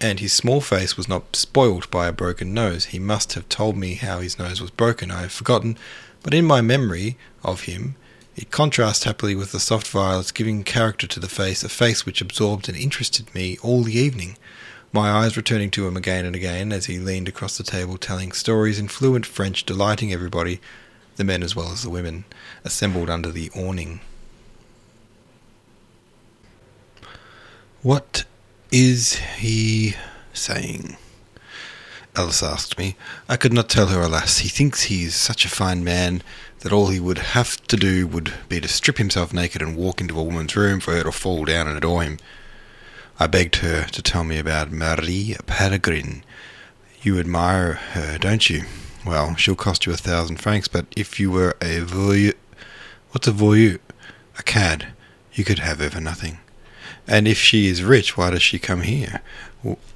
and 0.00 0.20
his 0.20 0.34
small 0.34 0.60
face 0.60 0.96
was 0.96 1.08
not 1.08 1.36
spoilt 1.36 1.90
by 1.90 2.08
a 2.08 2.12
broken 2.12 2.52
nose. 2.52 2.86
He 2.86 2.98
must 2.98 3.32
have 3.32 3.48
told 3.48 3.76
me 3.76 3.94
how 3.94 4.20
his 4.20 4.38
nose 4.38 4.60
was 4.60 4.70
broken. 4.70 5.10
I 5.10 5.22
have 5.22 5.32
forgotten, 5.32 5.78
but 6.22 6.34
in 6.34 6.44
my 6.44 6.60
memory 6.60 7.16
of 7.42 7.62
him 7.62 7.96
it 8.36 8.50
contrasts 8.50 9.04
happily 9.04 9.34
with 9.34 9.52
the 9.52 9.60
soft 9.60 9.88
violets, 9.88 10.32
giving 10.32 10.64
character 10.64 11.06
to 11.06 11.20
the 11.20 11.28
face, 11.28 11.62
a 11.62 11.68
face 11.68 12.04
which 12.04 12.20
absorbed 12.20 12.68
and 12.68 12.76
interested 12.76 13.34
me 13.34 13.58
all 13.62 13.82
the 13.82 13.98
evening 13.98 14.36
my 14.94 15.10
eyes 15.10 15.36
returning 15.36 15.72
to 15.72 15.88
him 15.88 15.96
again 15.96 16.24
and 16.24 16.36
again 16.36 16.72
as 16.72 16.86
he 16.86 17.00
leaned 17.00 17.26
across 17.26 17.58
the 17.58 17.64
table 17.64 17.98
telling 17.98 18.30
stories 18.30 18.78
in 18.78 18.86
fluent 18.86 19.26
French, 19.26 19.64
delighting 19.64 20.12
everybody, 20.12 20.60
the 21.16 21.24
men 21.24 21.42
as 21.42 21.56
well 21.56 21.72
as 21.72 21.82
the 21.82 21.90
women, 21.90 22.24
assembled 22.62 23.10
under 23.10 23.32
the 23.32 23.50
awning. 23.56 24.00
What 27.82 28.24
is 28.70 29.16
he 29.16 29.96
saying? 30.32 30.96
Alice 32.16 32.44
asked 32.44 32.78
me. 32.78 32.96
I 33.28 33.36
could 33.36 33.52
not 33.52 33.68
tell 33.68 33.88
her, 33.88 34.00
alas. 34.02 34.38
He 34.38 34.48
thinks 34.48 34.84
he 34.84 35.02
is 35.02 35.16
such 35.16 35.44
a 35.44 35.48
fine 35.48 35.82
man 35.82 36.22
that 36.60 36.72
all 36.72 36.86
he 36.86 37.00
would 37.00 37.18
have 37.18 37.60
to 37.66 37.76
do 37.76 38.06
would 38.06 38.32
be 38.48 38.60
to 38.60 38.68
strip 38.68 38.98
himself 38.98 39.32
naked 39.32 39.60
and 39.60 39.76
walk 39.76 40.00
into 40.00 40.18
a 40.18 40.22
woman's 40.22 40.54
room 40.54 40.78
for 40.78 40.94
her 40.94 41.02
to 41.02 41.10
fall 41.10 41.44
down 41.44 41.66
and 41.66 41.76
adore 41.76 42.02
him. 42.04 42.18
I 43.18 43.26
begged 43.26 43.56
her 43.56 43.84
to 43.86 44.02
tell 44.02 44.22
me 44.22 44.38
about 44.38 44.70
Marie 44.70 45.36
Pellegrin. 45.46 46.22
You 47.02 47.18
admire 47.18 47.72
her, 47.72 48.16
don't 48.18 48.48
you? 48.48 48.62
Well, 49.04 49.34
she'll 49.34 49.56
cost 49.56 49.84
you 49.84 49.92
a 49.92 49.96
thousand 49.96 50.36
francs, 50.36 50.68
but 50.68 50.86
if 50.96 51.18
you 51.18 51.30
were 51.30 51.56
a 51.60 51.80
voyou... 51.80 52.34
What's 53.10 53.28
a 53.28 53.32
voyou? 53.32 53.80
A 54.38 54.42
cad. 54.42 54.88
You 55.32 55.44
could 55.44 55.58
have 55.58 55.80
her 55.80 55.90
for 55.90 56.00
nothing. 56.00 56.38
And 57.06 57.28
if 57.28 57.38
she 57.38 57.66
is 57.66 57.82
rich, 57.82 58.16
why 58.16 58.30
does 58.30 58.42
she 58.42 58.58
come 58.58 58.82
here? 58.82 59.20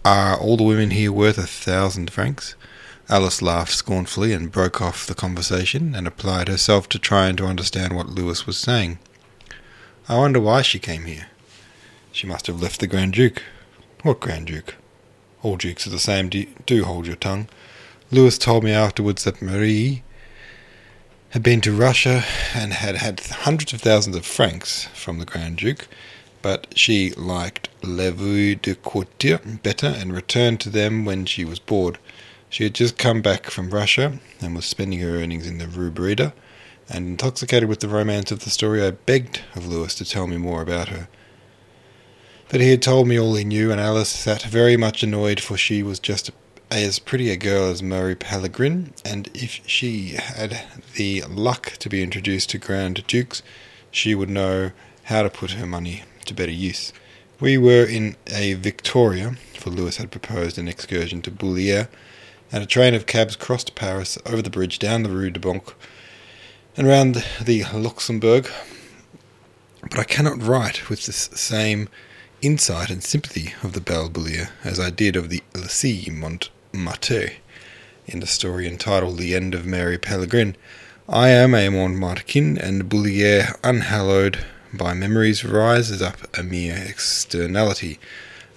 Are 0.05 0.39
all 0.39 0.57
the 0.57 0.63
women 0.63 0.91
here 0.91 1.13
worth 1.13 1.37
a 1.37 1.47
thousand 1.47 2.11
francs? 2.11 2.55
Alice 3.11 3.43
laughed 3.43 3.73
scornfully 3.73 4.33
and 4.33 4.53
broke 4.53 4.81
off 4.81 5.07
the 5.07 5.15
conversation 5.15 5.95
and 5.95 6.07
applied 6.07 6.49
herself 6.49 6.89
to 6.91 6.99
trying 6.99 7.37
to 7.37 7.47
understand 7.47 7.95
what 7.95 8.09
Louis 8.09 8.47
was 8.47 8.57
saying. 8.57 8.99
I 10.09 10.17
wonder 10.17 10.41
why 10.41 10.63
she 10.63 10.79
came 10.79 11.05
here. 11.05 11.27
She 12.13 12.27
must 12.27 12.47
have 12.47 12.63
left 12.63 12.81
the 12.81 12.87
Grand 12.87 13.13
Duke. 13.13 13.43
What 14.03 14.21
Grand 14.21 14.47
Duke? 14.47 14.77
All 15.43 15.57
dukes 15.57 15.87
are 15.87 15.91
the 15.91 15.99
same. 15.99 16.29
Do, 16.29 16.47
do 16.65 16.85
hold 16.85 17.07
your 17.07 17.17
tongue. 17.17 17.49
Louis 18.11 18.39
told 18.39 18.65
me 18.65 18.73
afterwards 18.73 19.25
that 19.25 19.43
Marie 19.43 20.03
had 21.31 21.43
been 21.43 21.61
to 21.61 21.73
Russia 21.73 22.25
and 22.55 22.73
had 22.73 22.97
had 22.97 23.21
hundreds 23.21 23.75
of 23.75 23.83
thousands 23.83 24.17
of 24.17 24.25
francs 24.25 24.85
from 24.95 25.19
the 25.19 25.27
Grand 25.27 25.59
Duke, 25.59 25.89
but 26.49 26.73
she 26.75 27.11
liked 27.11 27.69
Les 27.83 28.09
Vues 28.09 28.57
de 28.63 28.75
Couture 28.75 29.39
better 29.63 29.89
and 29.89 30.15
returned 30.15 30.59
to 30.59 30.71
them 30.71 31.05
when 31.05 31.27
she 31.27 31.45
was 31.45 31.59
bored. 31.59 31.99
She 32.49 32.65
had 32.65 32.73
just 32.73 32.97
come 32.97 33.21
back 33.21 33.51
from 33.51 33.69
Russia 33.69 34.19
and 34.41 34.57
was 34.57 34.65
spending 34.65 35.01
her 35.01 35.19
earnings 35.19 35.47
in 35.47 35.59
the 35.59 35.67
Rue 35.67 35.91
Breda, 35.91 36.33
and 36.89 37.07
intoxicated 37.07 37.69
with 37.69 37.81
the 37.81 37.89
romance 37.89 38.33
of 38.33 38.45
the 38.45 38.49
story, 38.49 38.83
I 38.83 38.93
begged 38.93 39.43
of 39.55 39.67
Louis 39.67 39.95
to 39.97 40.07
tell 40.07 40.27
me 40.27 40.39
more 40.39 40.63
about 40.63 40.89
her. 40.89 41.09
But 42.49 42.63
he 42.63 42.71
had 42.71 42.81
told 42.81 43.09
me 43.09 43.21
all 43.21 43.35
he 43.35 43.45
knew, 43.45 43.71
and 43.71 43.79
Alice 43.79 44.09
sat 44.09 44.41
very 44.41 44.79
much 44.79 45.03
annoyed, 45.03 45.41
for 45.41 45.59
she 45.59 45.83
was 45.83 45.99
just 45.99 46.31
as 46.71 46.99
pretty 46.99 47.29
a 47.31 47.37
girl 47.37 47.69
as 47.69 47.83
Marie 47.83 48.15
Pellegrin, 48.15 48.95
and 49.05 49.29
if 49.35 49.61
she 49.67 50.17
had 50.17 50.63
the 50.95 51.25
luck 51.29 51.73
to 51.73 51.91
be 51.91 52.03
introduced 52.03 52.49
to 52.49 52.57
Grand 52.57 53.07
Dukes, 53.07 53.43
she 53.91 54.15
would 54.15 54.31
know 54.31 54.71
how 55.03 55.23
to 55.23 55.29
put 55.29 55.51
her 55.51 55.67
money 55.67 56.05
to 56.29 56.35
better 56.35 56.53
use. 56.53 56.93
We 57.41 57.59
were 57.59 57.85
in 57.85 58.17
a 58.27 58.55
Victoria, 58.55 59.37
for 59.59 59.71
Louis 59.71 59.97
had 59.97 60.11
proposed 60.11 60.59
an 60.59 60.69
excursion 60.69 61.23
to 61.23 61.31
Bullier, 61.31 61.89
and 62.51 62.63
a 62.63 62.67
train 62.67 62.95
of 62.95 63.07
cabs 63.07 63.37
crossed 63.37 63.75
Paris 63.75 64.19
over 64.25 64.41
the 64.41 64.51
bridge 64.51 64.79
down 64.79 65.03
the 65.03 65.11
Rue 65.11 65.31
de 65.31 65.39
Banque 65.39 65.75
and 66.77 66.87
round 66.87 67.25
the 67.41 67.65
Luxembourg. 67.75 68.49
But 69.83 69.99
I 69.99 70.05
cannot 70.05 70.43
write 70.43 70.89
with 70.89 71.07
this 71.07 71.31
same 71.35 71.89
insight 72.41 72.91
and 72.91 73.03
sympathy 73.03 73.55
of 73.63 73.73
the 73.73 73.81
Bal 73.81 74.09
Bullier 74.09 74.51
as 74.65 74.79
I 74.79 74.91
did 74.91 75.17
of 75.17 75.29
the 75.29 75.43
Elysée 75.55 76.13
Montmartre 76.13 77.33
in 78.07 78.21
the 78.21 78.27
story 78.27 78.67
entitled 78.67 79.19
The 79.19 79.35
End 79.35 79.55
of 79.55 79.67
Mary 79.67 79.99
Pellegrin. 79.99 80.57
I 81.09 81.29
am 81.29 81.55
a 81.55 81.69
Montmartrekin, 81.69 82.59
and 82.59 82.89
Bullier, 82.89 83.55
unhallowed 83.63 84.45
by 84.73 84.95
memories, 84.95 85.45
rises 85.45 86.03
up 86.03 86.19
a 86.37 86.43
mere 86.43 86.77
externality. 86.77 87.99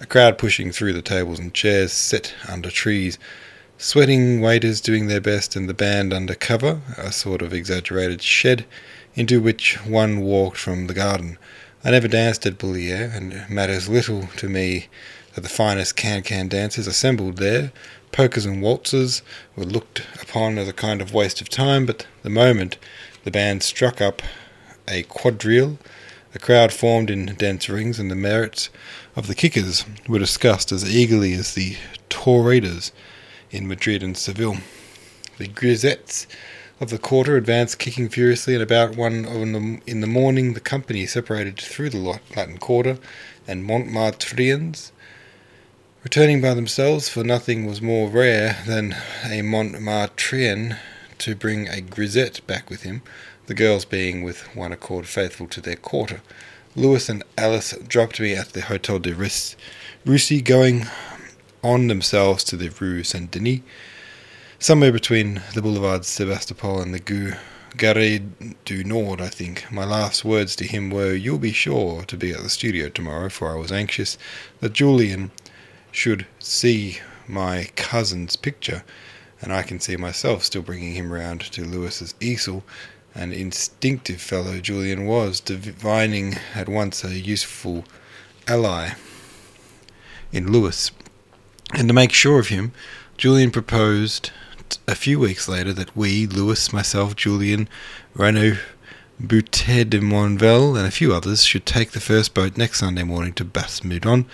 A 0.00 0.06
crowd 0.06 0.38
pushing 0.38 0.72
through 0.72 0.92
the 0.92 1.02
tables 1.02 1.38
and 1.38 1.54
chairs 1.54 1.92
set 1.92 2.34
under 2.48 2.70
trees, 2.70 3.18
sweating 3.78 4.40
waiters 4.40 4.80
doing 4.80 5.06
their 5.06 5.20
best, 5.20 5.56
and 5.56 5.68
the 5.68 5.74
band 5.74 6.12
under 6.12 6.34
cover, 6.34 6.80
a 6.98 7.12
sort 7.12 7.42
of 7.42 7.52
exaggerated 7.52 8.22
shed, 8.22 8.64
into 9.14 9.40
which 9.40 9.74
one 9.84 10.20
walked 10.20 10.56
from 10.56 10.86
the 10.86 10.94
garden. 10.94 11.38
I 11.84 11.90
never 11.90 12.08
danced 12.08 12.46
at 12.46 12.58
Bullier, 12.58 13.10
and 13.14 13.32
it 13.32 13.50
matters 13.50 13.88
little 13.88 14.28
to 14.36 14.48
me 14.48 14.88
that 15.34 15.40
the 15.40 15.48
finest 15.48 15.96
can-can 15.96 16.48
dancers 16.48 16.86
assembled 16.86 17.38
there. 17.38 17.72
Polkas 18.12 18.44
and 18.44 18.60
waltzes 18.60 19.22
were 19.56 19.64
looked 19.64 20.02
upon 20.20 20.58
as 20.58 20.68
a 20.68 20.72
kind 20.72 21.00
of 21.00 21.14
waste 21.14 21.40
of 21.40 21.48
time, 21.48 21.86
but 21.86 22.06
the 22.22 22.30
moment 22.30 22.76
the 23.24 23.30
band 23.30 23.62
struck 23.62 24.00
up 24.00 24.20
a 24.86 25.02
quadrille, 25.04 25.78
the 26.32 26.38
crowd 26.38 26.72
formed 26.72 27.10
in 27.10 27.26
dense 27.26 27.68
rings, 27.68 27.98
and 27.98 28.10
the 28.10 28.16
merits 28.16 28.70
of 29.14 29.26
the 29.26 29.34
kickers 29.34 29.84
were 30.08 30.18
discussed 30.18 30.72
as 30.72 30.94
eagerly 30.94 31.34
as 31.34 31.54
the 31.54 31.76
toreadors 32.08 32.92
in 33.50 33.68
Madrid 33.68 34.02
and 34.02 34.16
Seville. 34.16 34.58
The 35.38 35.48
grisettes 35.48 36.26
of 36.80 36.90
the 36.90 36.98
quarter 36.98 37.36
advanced 37.36 37.78
kicking 37.78 38.08
furiously, 38.08 38.54
and 38.54 38.62
about 38.62 38.96
one 38.96 39.80
in 39.86 40.00
the 40.00 40.06
morning 40.06 40.54
the 40.54 40.60
company 40.60 41.06
separated 41.06 41.58
through 41.58 41.90
the 41.90 42.20
Latin 42.34 42.58
Quarter, 42.58 42.98
and 43.46 43.64
Montmartrians 43.64 44.90
returning 46.02 46.40
by 46.40 46.54
themselves, 46.54 47.08
for 47.08 47.22
nothing 47.22 47.64
was 47.66 47.80
more 47.80 48.08
rare 48.08 48.56
than 48.66 48.92
a 49.24 49.42
Montmartrian 49.42 50.76
to 51.18 51.36
bring 51.36 51.68
a 51.68 51.80
grisette 51.80 52.44
back 52.46 52.68
with 52.68 52.82
him, 52.82 53.02
the 53.46 53.54
girls 53.54 53.84
being 53.84 54.22
with 54.22 54.42
one 54.54 54.72
accord 54.72 55.06
faithful 55.06 55.46
to 55.48 55.60
their 55.60 55.76
quarter. 55.76 56.20
Lewis 56.74 57.08
and 57.08 57.22
Alice 57.36 57.74
dropped 57.86 58.18
me 58.18 58.34
at 58.34 58.50
the 58.50 58.62
Hotel 58.62 58.98
de 58.98 59.14
Russie, 59.14 60.40
going 60.40 60.86
on 61.62 61.88
themselves 61.88 62.44
to 62.44 62.56
the 62.56 62.70
Rue 62.70 63.02
Saint 63.02 63.30
Denis, 63.30 63.60
somewhere 64.58 64.92
between 64.92 65.42
the 65.54 65.62
Boulevard 65.62 66.04
Sebastopol 66.04 66.80
and 66.80 66.94
the 66.94 67.36
Gare 67.76 68.20
du 68.64 68.84
Nord, 68.84 69.20
I 69.20 69.28
think. 69.28 69.70
My 69.70 69.84
last 69.84 70.24
words 70.24 70.56
to 70.56 70.66
him 70.66 70.90
were, 70.90 71.14
You'll 71.14 71.38
be 71.38 71.52
sure 71.52 72.04
to 72.04 72.16
be 72.16 72.32
at 72.32 72.42
the 72.42 72.48
studio 72.48 72.88
tomorrow, 72.88 73.28
for 73.28 73.50
I 73.50 73.56
was 73.56 73.72
anxious 73.72 74.18
that 74.60 74.72
Julian 74.72 75.30
should 75.90 76.26
see 76.38 77.00
my 77.28 77.68
cousin's 77.76 78.36
picture, 78.36 78.82
and 79.40 79.52
I 79.52 79.62
can 79.62 79.80
see 79.80 79.96
myself 79.96 80.42
still 80.44 80.62
bringing 80.62 80.94
him 80.94 81.12
round 81.12 81.40
to 81.40 81.64
Lewis's 81.64 82.14
easel. 82.20 82.64
An 83.14 83.32
instinctive 83.32 84.20
fellow 84.20 84.58
Julian 84.58 85.06
was, 85.06 85.40
divining 85.40 86.36
at 86.54 86.68
once 86.68 87.04
a 87.04 87.18
useful 87.18 87.84
ally 88.48 88.92
in 90.32 90.50
Lewis. 90.50 90.90
And 91.74 91.88
to 91.88 91.94
make 91.94 92.12
sure 92.12 92.38
of 92.38 92.48
him, 92.48 92.72
Julian 93.16 93.50
proposed 93.50 94.30
a 94.88 94.94
few 94.94 95.18
weeks 95.18 95.48
later 95.48 95.72
that 95.74 95.96
we, 95.96 96.26
Lewis, 96.26 96.72
myself, 96.72 97.14
Julian, 97.14 97.68
Renaud, 98.14 98.58
Boutet 99.20 99.90
de 99.90 100.00
Monvel, 100.00 100.76
and 100.76 100.86
a 100.86 100.90
few 100.90 101.14
others, 101.14 101.44
should 101.44 101.66
take 101.66 101.92
the 101.92 102.00
first 102.00 102.34
boat 102.34 102.56
next 102.56 102.80
Sunday 102.80 103.02
morning 103.02 103.32
to 103.34 103.44
Bas 103.44 103.84
Meudon 103.84 104.26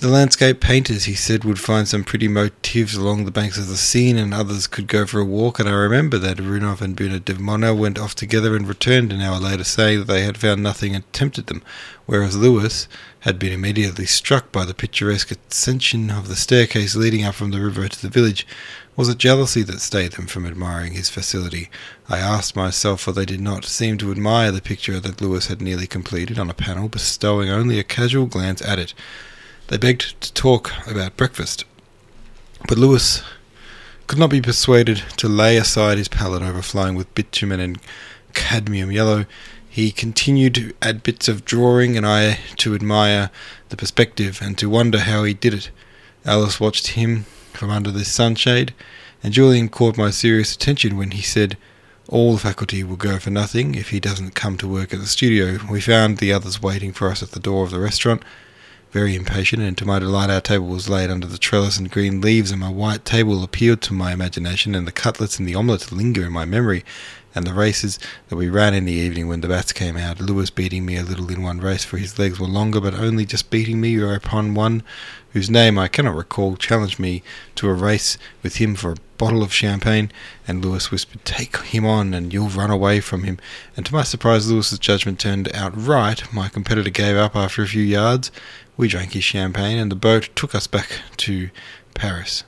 the 0.00 0.08
landscape 0.08 0.60
painters, 0.60 1.04
he 1.04 1.14
said, 1.14 1.44
would 1.44 1.60
find 1.60 1.86
some 1.86 2.04
pretty 2.04 2.26
motifs 2.26 2.96
along 2.96 3.24
the 3.24 3.30
banks 3.30 3.58
of 3.58 3.68
the 3.68 3.76
Seine, 3.76 4.18
and 4.18 4.32
others 4.32 4.66
could 4.66 4.86
go 4.86 5.04
for 5.04 5.20
a 5.20 5.24
walk. 5.24 5.60
And 5.60 5.68
I 5.68 5.72
remember 5.72 6.16
that 6.16 6.38
Renouf 6.38 6.80
and 6.80 6.96
Boutet 6.96 7.26
de 7.26 7.34
Monvel 7.34 7.76
went 7.76 7.98
off 7.98 8.14
together 8.14 8.56
and 8.56 8.66
returned 8.66 9.12
an 9.12 9.20
hour 9.20 9.38
later, 9.38 9.62
saying 9.62 9.98
that 9.98 10.06
they 10.06 10.22
had 10.22 10.38
found 10.38 10.62
nothing 10.62 10.94
and 10.94 11.10
tempted 11.12 11.48
them, 11.48 11.62
whereas 12.06 12.34
Lewis 12.34 12.88
had 13.20 13.38
been 13.38 13.52
immediately 13.52 14.06
struck 14.06 14.50
by 14.50 14.64
the 14.64 14.72
picturesque 14.72 15.32
ascension 15.32 16.10
of 16.10 16.28
the 16.28 16.36
staircase 16.36 16.96
leading 16.96 17.22
up 17.22 17.34
from 17.34 17.50
the 17.50 17.60
river 17.60 17.86
to 17.86 18.00
the 18.00 18.08
village. 18.08 18.46
Was 18.96 19.10
it 19.10 19.18
jealousy 19.18 19.62
that 19.64 19.80
stayed 19.80 20.12
them 20.12 20.26
from 20.26 20.46
admiring 20.46 20.94
his 20.94 21.10
facility? 21.10 21.68
I 22.08 22.18
asked 22.18 22.56
myself, 22.56 23.02
for 23.02 23.12
they 23.12 23.26
did 23.26 23.40
not 23.40 23.66
seem 23.66 23.98
to 23.98 24.10
admire 24.10 24.50
the 24.50 24.62
picture 24.62 24.98
that 24.98 25.20
Lewis 25.20 25.48
had 25.48 25.60
nearly 25.60 25.86
completed 25.86 26.38
on 26.38 26.48
a 26.48 26.54
panel, 26.54 26.88
bestowing 26.88 27.50
only 27.50 27.78
a 27.78 27.84
casual 27.84 28.24
glance 28.24 28.62
at 28.62 28.78
it. 28.78 28.94
They 29.70 29.76
begged 29.76 30.20
to 30.22 30.34
talk 30.34 30.72
about 30.88 31.16
breakfast, 31.16 31.64
but 32.66 32.76
Lewis 32.76 33.22
could 34.08 34.18
not 34.18 34.30
be 34.30 34.42
persuaded 34.42 35.04
to 35.18 35.28
lay 35.28 35.56
aside 35.56 35.96
his 35.96 36.08
palette 36.08 36.42
overflowing 36.42 36.96
with 36.96 37.14
bitumen 37.14 37.60
and 37.60 37.78
cadmium 38.34 38.90
yellow. 38.90 39.26
He 39.68 39.92
continued 39.92 40.56
to 40.56 40.72
add 40.82 41.04
bits 41.04 41.28
of 41.28 41.44
drawing, 41.44 41.96
and 41.96 42.04
I 42.04 42.40
to 42.56 42.74
admire 42.74 43.30
the 43.68 43.76
perspective 43.76 44.40
and 44.42 44.58
to 44.58 44.68
wonder 44.68 44.98
how 44.98 45.22
he 45.22 45.34
did 45.34 45.54
it. 45.54 45.70
Alice 46.24 46.58
watched 46.58 46.88
him 46.88 47.26
from 47.52 47.70
under 47.70 47.92
the 47.92 48.04
sunshade, 48.04 48.74
and 49.22 49.32
Julian 49.32 49.68
caught 49.68 49.96
my 49.96 50.10
serious 50.10 50.52
attention 50.52 50.96
when 50.96 51.12
he 51.12 51.22
said, 51.22 51.56
all 52.08 52.32
the 52.32 52.40
faculty 52.40 52.82
will 52.82 52.96
go 52.96 53.20
for 53.20 53.30
nothing 53.30 53.76
if 53.76 53.90
he 53.90 54.00
doesn't 54.00 54.34
come 54.34 54.58
to 54.58 54.66
work 54.66 54.92
at 54.92 54.98
the 54.98 55.06
studio. 55.06 55.60
We 55.70 55.80
found 55.80 56.18
the 56.18 56.32
others 56.32 56.60
waiting 56.60 56.92
for 56.92 57.08
us 57.08 57.22
at 57.22 57.30
the 57.30 57.38
door 57.38 57.62
of 57.62 57.70
the 57.70 57.78
restaurant 57.78 58.24
very 58.90 59.14
impatient, 59.14 59.62
and 59.62 59.78
to 59.78 59.86
my 59.86 59.98
delight 59.98 60.30
our 60.30 60.40
table 60.40 60.66
was 60.66 60.88
laid 60.88 61.10
under 61.10 61.26
the 61.26 61.38
trellis 61.38 61.78
and 61.78 61.90
green 61.90 62.20
leaves, 62.20 62.50
and 62.50 62.60
my 62.60 62.68
white 62.68 63.04
table 63.04 63.42
appealed 63.44 63.80
to 63.82 63.94
my 63.94 64.12
imagination, 64.12 64.74
and 64.74 64.86
the 64.86 64.92
cutlets 64.92 65.38
and 65.38 65.48
the 65.48 65.54
omelette 65.54 65.92
linger 65.92 66.24
in 66.24 66.32
my 66.32 66.44
memory, 66.44 66.84
and 67.34 67.46
the 67.46 67.54
races 67.54 67.98
that 68.28 68.36
we 68.36 68.48
ran 68.48 68.74
in 68.74 68.84
the 68.84 68.92
evening 68.92 69.28
when 69.28 69.40
the 69.40 69.48
bats 69.48 69.72
came 69.72 69.96
out, 69.96 70.20
Lewis 70.20 70.50
beating 70.50 70.84
me 70.84 70.96
a 70.96 71.04
little 71.04 71.30
in 71.30 71.42
one 71.42 71.60
race, 71.60 71.84
for 71.84 71.98
his 71.98 72.18
legs 72.18 72.40
were 72.40 72.48
longer, 72.48 72.80
but 72.80 72.94
only 72.94 73.24
just 73.24 73.50
beating 73.50 73.80
me, 73.80 73.96
whereupon 73.96 74.54
one, 74.54 74.82
whose 75.32 75.48
name 75.48 75.78
I 75.78 75.86
cannot 75.86 76.16
recall, 76.16 76.56
challenged 76.56 76.98
me 76.98 77.22
to 77.54 77.68
a 77.68 77.74
race 77.74 78.18
with 78.42 78.56
him 78.56 78.74
for 78.74 78.92
a 78.92 78.96
bottle 79.16 79.42
of 79.42 79.52
champagne, 79.52 80.10
and 80.48 80.64
Lewis 80.64 80.90
whispered, 80.90 81.24
Take 81.24 81.56
him 81.58 81.86
on, 81.86 82.12
and 82.14 82.32
you'll 82.32 82.48
run 82.48 82.70
away 82.70 83.00
from 83.00 83.22
him. 83.22 83.38
And 83.76 83.86
to 83.86 83.94
my 83.94 84.02
surprise, 84.02 84.50
Lewis's 84.50 84.80
judgment 84.80 85.20
turned 85.20 85.54
out 85.54 85.72
right. 85.76 86.20
My 86.32 86.48
competitor 86.48 86.90
gave 86.90 87.16
up 87.16 87.36
after 87.36 87.62
a 87.62 87.68
few 87.68 87.82
yards, 87.82 88.32
we 88.80 88.88
drank 88.88 89.12
his 89.12 89.22
champagne, 89.22 89.76
and 89.76 89.92
the 89.92 89.96
boat 89.96 90.30
took 90.34 90.54
us 90.54 90.66
back 90.66 91.00
to 91.18 91.50
Paris. 91.92 92.44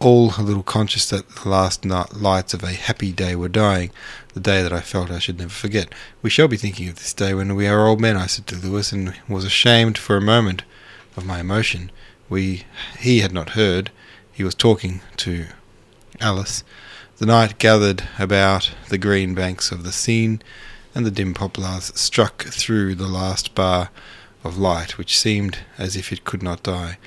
All 0.00 0.32
a 0.36 0.42
little 0.42 0.64
conscious 0.64 1.08
that 1.10 1.28
the 1.28 1.48
last 1.48 1.84
lights 1.84 2.54
of 2.54 2.64
a 2.64 2.72
happy 2.72 3.12
day 3.12 3.36
were 3.36 3.48
dying, 3.48 3.92
the 4.34 4.40
day 4.40 4.64
that 4.64 4.72
I 4.72 4.80
felt 4.80 5.12
I 5.12 5.20
should 5.20 5.38
never 5.38 5.52
forget. 5.52 5.94
We 6.22 6.30
shall 6.30 6.48
be 6.48 6.56
thinking 6.56 6.88
of 6.88 6.96
this 6.96 7.14
day 7.14 7.34
when 7.34 7.54
we 7.54 7.68
are 7.68 7.86
old 7.86 8.00
men, 8.00 8.16
I 8.16 8.26
said 8.26 8.48
to 8.48 8.56
Lewis, 8.56 8.90
and 8.90 9.14
was 9.28 9.44
ashamed 9.44 9.96
for 9.96 10.16
a 10.16 10.20
moment 10.20 10.64
of 11.16 11.24
my 11.24 11.38
emotion. 11.38 11.92
We, 12.28 12.64
he 12.98 13.20
had 13.20 13.32
not 13.32 13.50
heard. 13.50 13.92
He 14.32 14.42
was 14.42 14.56
talking 14.56 15.02
to 15.18 15.46
Alice. 16.20 16.64
The 17.18 17.26
night 17.26 17.58
gathered 17.58 18.02
about 18.18 18.72
the 18.88 18.98
green 18.98 19.36
banks 19.36 19.70
of 19.70 19.84
the 19.84 19.92
Seine, 19.92 20.40
and 20.96 21.06
the 21.06 21.12
dim 21.12 21.32
poplars 21.32 21.92
struck 21.94 22.42
through 22.46 22.96
the 22.96 23.06
last 23.06 23.54
bar 23.54 23.90
of 24.44 24.58
light 24.58 24.98
which 24.98 25.18
seemed 25.18 25.58
as 25.78 25.96
if 25.96 26.12
it 26.12 26.24
could 26.24 26.42
not 26.42 26.62
die. 26.62 26.98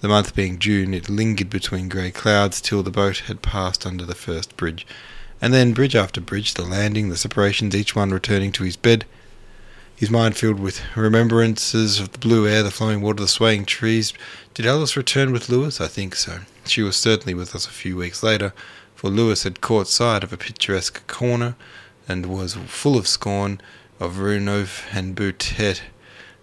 The 0.00 0.08
month 0.08 0.34
being 0.34 0.58
June, 0.58 0.94
it 0.94 1.08
lingered 1.08 1.50
between 1.50 1.88
grey 1.88 2.10
clouds 2.10 2.60
till 2.60 2.82
the 2.82 2.90
boat 2.90 3.18
had 3.26 3.42
passed 3.42 3.86
under 3.86 4.04
the 4.04 4.14
first 4.14 4.56
bridge, 4.56 4.86
and 5.40 5.52
then 5.52 5.72
bridge 5.72 5.96
after 5.96 6.20
bridge, 6.20 6.54
the 6.54 6.64
landing, 6.64 7.08
the 7.08 7.16
separations, 7.16 7.74
each 7.74 7.96
one 7.96 8.10
returning 8.10 8.52
to 8.52 8.64
his 8.64 8.76
bed, 8.76 9.04
his 9.96 10.10
mind 10.10 10.36
filled 10.36 10.60
with 10.60 10.82
remembrances 10.94 11.98
of 11.98 12.12
the 12.12 12.18
blue 12.18 12.46
air, 12.46 12.62
the 12.62 12.70
flowing 12.70 13.00
water, 13.00 13.22
the 13.22 13.28
swaying 13.28 13.64
trees. 13.64 14.12
Did 14.52 14.66
Alice 14.66 14.94
return 14.94 15.32
with 15.32 15.48
Lewis? 15.48 15.80
I 15.80 15.88
think 15.88 16.14
so. 16.14 16.40
She 16.66 16.82
was 16.82 16.96
certainly 16.96 17.32
with 17.32 17.54
us 17.54 17.66
a 17.66 17.70
few 17.70 17.96
weeks 17.96 18.22
later, 18.22 18.52
for 18.94 19.08
Lewis 19.08 19.44
had 19.44 19.62
caught 19.62 19.88
sight 19.88 20.22
of 20.22 20.34
a 20.34 20.36
picturesque 20.36 21.06
corner, 21.06 21.56
and 22.06 22.26
was 22.26 22.54
full 22.66 22.98
of 22.98 23.08
scorn 23.08 23.58
of 23.98 24.18
Renouf 24.18 24.84
and 24.92 25.16
Boutet 25.16 25.80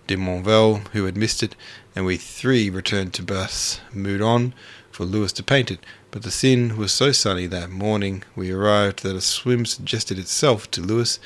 de 0.06 0.18
Monvel, 0.18 0.86
who 0.92 1.06
had 1.06 1.16
missed 1.16 1.42
it, 1.42 1.56
and 1.96 2.06
we 2.06 2.18
three 2.18 2.70
returned 2.70 3.14
to 3.14 3.24
Bas 3.24 3.80
Meudon 3.94 4.54
for 4.92 5.06
Lewis 5.06 5.32
to 5.34 5.44
paint 5.44 5.72
it. 5.72 5.80
But 6.12 6.24
the 6.24 6.32
Seine 6.32 6.74
was 6.74 6.92
so 6.92 7.12
sunny 7.12 7.48
that 7.48 7.70
morning 7.70 8.24
we 8.36 8.52
arrived 8.52 9.04
that 9.04 9.16
a 9.16 9.22
swim 9.22 9.66
suggested 9.66 10.20
itself 10.20 10.70
to 10.72 10.82
Lewis, 10.82 11.20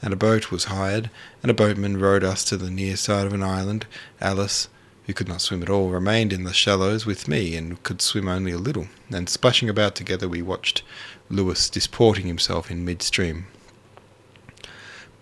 and 0.00 0.12
a 0.12 0.16
boat 0.16 0.50
was 0.50 0.64
hired, 0.64 1.10
and 1.42 1.50
a 1.50 1.54
boatman 1.54 1.98
rowed 1.98 2.24
us 2.24 2.42
to 2.44 2.56
the 2.56 2.70
near 2.70 2.96
side 2.96 3.26
of 3.26 3.32
an 3.32 3.42
island. 3.42 3.86
Alice, 4.20 4.68
who 5.06 5.12
could 5.12 5.28
not 5.28 5.42
swim 5.42 5.62
at 5.62 5.70
all, 5.70 5.90
remained 5.90 6.32
in 6.32 6.44
the 6.44 6.52
shallows 6.52 7.04
with 7.04 7.28
me, 7.28 7.54
and 7.54 7.82
could 7.82 8.00
swim 8.00 8.28
only 8.28 8.52
a 8.52 8.58
little, 8.58 8.88
and 9.10 9.28
splashing 9.28 9.68
about 9.68 9.94
together 9.94 10.28
we 10.28 10.42
watched 10.42 10.82
Lewis 11.28 11.68
disporting 11.68 12.26
himself 12.26 12.70
in 12.70 12.84
midstream 12.84 13.46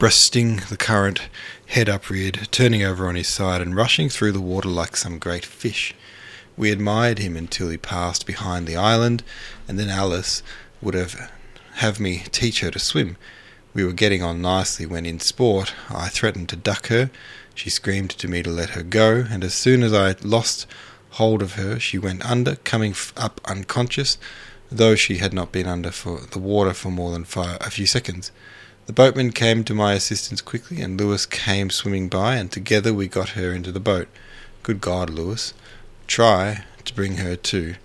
breasting 0.01 0.57
the 0.71 0.79
current, 0.79 1.29
head 1.71 1.89
upreared, 1.89 2.49
turning 2.51 2.83
over 2.83 3.07
on 3.07 3.15
his 3.15 3.29
side, 3.29 3.61
and 3.61 3.77
rushing 3.77 4.09
through 4.09 4.33
the 4.33 4.41
water 4.41 4.69
like 4.69 4.97
some 4.97 5.21
great 5.21 5.45
fish. 5.45 5.95
We 6.57 6.73
admired 6.73 7.21
him 7.21 7.37
until 7.37 7.69
he 7.69 7.77
passed 7.77 8.27
behind 8.27 8.67
the 8.67 8.75
island, 8.77 9.23
and 9.69 9.79
then 9.79 9.89
Alice 9.89 10.43
would 10.83 10.95
have 10.95 11.31
have 11.75 12.01
me 12.01 12.25
teach 12.33 12.61
her 12.61 12.73
to 12.73 12.79
swim. 12.81 13.17
We 13.73 13.85
were 13.85 13.93
getting 13.93 14.21
on 14.21 14.43
nicely 14.43 14.85
when, 14.85 15.07
in 15.07 15.21
sport, 15.21 15.73
I 15.89 16.09
threatened 16.09 16.49
to 16.49 16.57
duck 16.57 16.89
her. 16.89 17.09
She 17.55 17.71
screamed 17.71 18.11
to 18.11 18.27
me 18.27 18.43
to 18.43 18.51
let 18.51 18.71
her 18.71 18.83
go, 18.83 19.25
and 19.31 19.45
as 19.45 19.55
soon 19.55 19.85
as 19.85 19.93
I 19.93 20.17
lost 20.23 20.67
hold 21.11 21.41
of 21.41 21.55
her, 21.55 21.79
she 21.79 21.99
went 21.99 22.29
under, 22.29 22.57
coming 22.57 22.97
up 23.17 23.41
unconscious, 23.45 24.19
though 24.73 24.97
she 24.97 25.19
had 25.19 25.33
not 25.33 25.53
been 25.53 25.69
under 25.69 25.93
for 25.93 26.23
the 26.33 26.41
water 26.41 26.75
for 26.75 26.91
more 26.91 27.13
than 27.13 27.25
five, 27.25 27.59
a 27.61 27.71
few 27.71 27.87
seconds. 27.87 28.33
The 28.91 28.95
boatman 28.95 29.31
came 29.31 29.63
to 29.63 29.73
my 29.73 29.93
assistance 29.93 30.41
quickly, 30.41 30.81
and 30.81 30.99
Lewis 30.99 31.25
came 31.25 31.71
swimming 31.71 32.09
by, 32.09 32.35
and 32.35 32.51
together 32.51 32.93
we 32.93 33.07
got 33.07 33.39
her 33.39 33.53
into 33.53 33.71
the 33.71 33.79
boat. 33.79 34.09
Good 34.65 34.81
God, 34.81 35.09
Lewis. 35.09 35.55
Try 36.09 36.65
to 36.85 36.95
bring 36.95 37.19
her 37.19 37.37
to, 37.37 37.77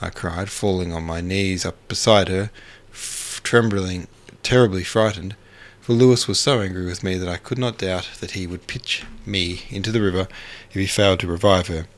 I 0.00 0.10
cried, 0.10 0.50
falling 0.50 0.92
on 0.92 1.02
my 1.02 1.20
knees 1.20 1.66
up 1.66 1.88
beside 1.88 2.28
her, 2.28 2.52
f- 2.92 3.40
trembling, 3.42 4.06
terribly 4.44 4.84
frightened, 4.84 5.34
for 5.80 5.94
Lewis 5.94 6.28
was 6.28 6.38
so 6.38 6.60
angry 6.60 6.86
with 6.86 7.02
me 7.02 7.18
that 7.18 7.28
I 7.28 7.38
could 7.38 7.58
not 7.58 7.78
doubt 7.78 8.10
that 8.20 8.30
he 8.30 8.46
would 8.46 8.68
pitch 8.68 9.02
me 9.26 9.62
into 9.68 9.90
the 9.90 10.00
river 10.00 10.28
if 10.70 10.74
he 10.76 10.86
failed 10.86 11.18
to 11.20 11.26
revive 11.26 11.66
her. 11.66 11.88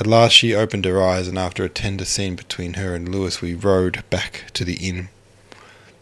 At 0.00 0.08
last 0.08 0.32
she 0.32 0.52
opened 0.52 0.84
her 0.84 1.00
eyes, 1.00 1.28
and 1.28 1.38
after 1.38 1.62
a 1.62 1.68
tender 1.68 2.04
scene 2.04 2.34
between 2.34 2.74
her 2.74 2.92
and 2.92 3.08
Lewis, 3.08 3.40
we 3.40 3.54
rowed 3.54 4.02
back 4.10 4.46
to 4.54 4.64
the 4.64 4.84
inn, 4.84 5.10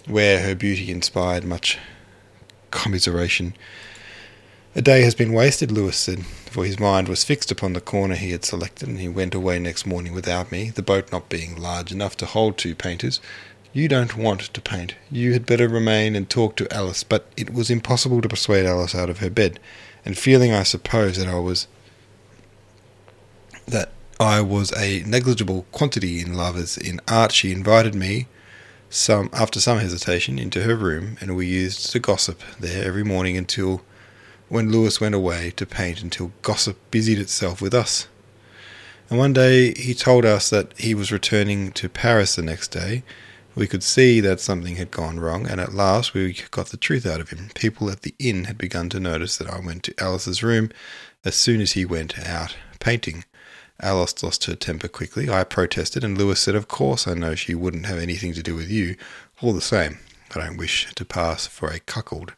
where 0.07 0.41
her 0.41 0.55
beauty 0.55 0.91
inspired 0.91 1.45
much 1.45 1.77
commiseration. 2.71 3.55
A 4.75 4.83
day 4.83 5.03
has 5.03 5.15
been 5.15 5.33
wasted, 5.33 5.73
Lewis 5.73 5.97
said, 5.97 6.25
for 6.27 6.65
his 6.65 6.79
mind 6.79 7.09
was 7.09 7.25
fixed 7.25 7.51
upon 7.51 7.73
the 7.73 7.81
corner 7.81 8.15
he 8.15 8.31
had 8.31 8.45
selected, 8.45 8.89
and 8.89 9.01
he 9.01 9.09
went 9.09 9.35
away 9.35 9.59
next 9.59 9.87
morning 9.87 10.13
without 10.13 10.53
me, 10.53 10.71
the 10.71 10.83
boat 10.83 11.11
not 11.11 11.29
being 11.29 11.57
large 11.57 11.91
enough 11.91 12.17
to 12.19 12.27
hold 12.27 12.57
two 12.57 12.75
painters. 12.75 13.21
You 13.73 13.89
don't 13.89 14.17
want 14.17 14.41
to 14.41 14.61
paint. 14.61 14.95
You 15.11 15.33
had 15.33 15.47
better 15.47 15.69
remain 15.69 16.15
and 16.15 16.29
talk 16.29 16.57
to 16.57 16.73
Alice. 16.73 17.03
But 17.03 17.27
it 17.37 17.53
was 17.53 17.71
impossible 17.71 18.21
to 18.23 18.29
persuade 18.29 18.67
Alice 18.67 18.95
out 18.95 19.11
of 19.11 19.19
her 19.19 19.31
bed, 19.31 19.59
and 20.05 20.17
feeling, 20.17 20.53
I 20.53 20.63
suppose, 20.63 21.17
that 21.17 21.29
I 21.29 21.39
was 21.39 21.67
that 23.67 23.91
I 24.19 24.41
was 24.41 24.73
a 24.77 25.03
negligible 25.05 25.67
quantity 25.71 26.21
in 26.21 26.35
lovers 26.35 26.77
in 26.77 27.01
art, 27.07 27.33
she 27.33 27.53
invited 27.53 27.95
me, 27.95 28.27
some 28.91 29.31
after 29.33 29.61
some 29.61 29.79
hesitation, 29.79 30.39
into 30.39 30.63
her 30.63 30.77
room, 30.77 31.17
and 31.21 31.37
we 31.37 31.47
used 31.47 31.91
to 31.93 31.99
gossip 31.99 32.41
there 32.59 32.85
every 32.85 33.05
morning 33.05 33.37
until 33.37 33.83
when 34.49 34.71
Lewis 34.73 35.01
went 35.01 35.15
away 35.15 35.53
to 35.57 35.67
paint 35.67 36.03
until 36.03 36.33
gossip 36.43 36.79
busied 36.91 37.19
itself 37.19 37.61
with 37.61 37.75
us. 37.75 38.09
And 39.11 39.19
one 39.19 39.33
day 39.33 39.75
he 39.75 39.95
told 39.95 40.25
us 40.25 40.51
that 40.51 40.79
he 40.79 40.95
was 40.95 41.13
returning 41.13 41.73
to 41.73 41.89
Paris 41.89 42.37
the 42.37 42.43
next 42.43 42.69
day. 42.69 43.03
We 43.55 43.67
could 43.67 43.83
see 43.83 44.21
that 44.21 44.41
something 44.41 44.77
had 44.77 44.91
gone 44.91 45.19
wrong, 45.19 45.47
and 45.47 45.61
at 45.61 45.75
last 45.75 46.15
we 46.15 46.41
got 46.51 46.67
the 46.67 46.77
truth 46.77 47.07
out 47.07 47.21
of 47.21 47.31
him. 47.31 47.51
People 47.55 47.91
at 47.91 48.03
the 48.03 48.15
inn 48.19 48.45
had 48.45 48.57
begun 48.59 48.89
to 48.91 49.01
notice 49.01 49.37
that 49.37 49.51
I 49.51 49.59
went 49.59 49.83
to 49.85 49.95
Alice's 49.99 50.43
room 50.43 50.71
as 51.25 51.35
soon 51.35 51.61
as 51.61 51.73
he 51.73 51.85
went 51.85 52.19
out 52.19 52.57
painting. 52.79 53.25
Alice 53.81 54.23
lost 54.23 54.45
her 54.45 54.57
temper 54.57 54.89
quickly. 54.89 55.31
I 55.31 55.45
protested, 55.45 56.03
and 56.03 56.19
Lewis 56.19 56.41
said, 56.41 56.55
Of 56.55 56.69
course, 56.69 57.07
I 57.07 57.15
know 57.15 57.35
she 57.35 57.55
wouldn't 57.55 57.87
have 57.87 57.99
anything 57.99 58.33
to 58.35 58.43
do 58.43 58.55
with 58.55 58.71
you. 58.71 58.97
All 59.41 59.53
the 59.53 59.61
same, 59.61 59.99
I 60.35 60.41
don't 60.41 60.57
wish 60.57 60.93
to 60.95 61.05
pass 61.05 61.47
for 61.47 61.69
a 61.69 61.79
cuckold. 61.79 62.33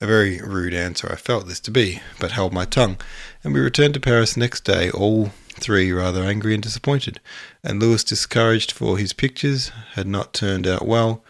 A 0.00 0.06
very 0.06 0.40
rude 0.42 0.74
answer 0.74 1.10
I 1.10 1.16
felt 1.16 1.48
this 1.48 1.60
to 1.60 1.70
be, 1.70 2.02
but 2.20 2.32
held 2.32 2.52
my 2.52 2.66
tongue, 2.66 2.98
and 3.42 3.54
we 3.54 3.60
returned 3.60 3.94
to 3.94 4.00
Paris 4.00 4.36
next 4.36 4.64
day, 4.64 4.90
all 4.90 5.32
three 5.48 5.90
rather 5.90 6.22
angry 6.22 6.52
and 6.52 6.62
disappointed, 6.62 7.20
and 7.64 7.80
Lewis 7.80 8.04
discouraged 8.04 8.70
for 8.70 8.98
his 8.98 9.14
pictures 9.14 9.72
had 9.94 10.06
not 10.06 10.34
turned 10.34 10.66
out 10.66 10.86
well. 10.86 11.24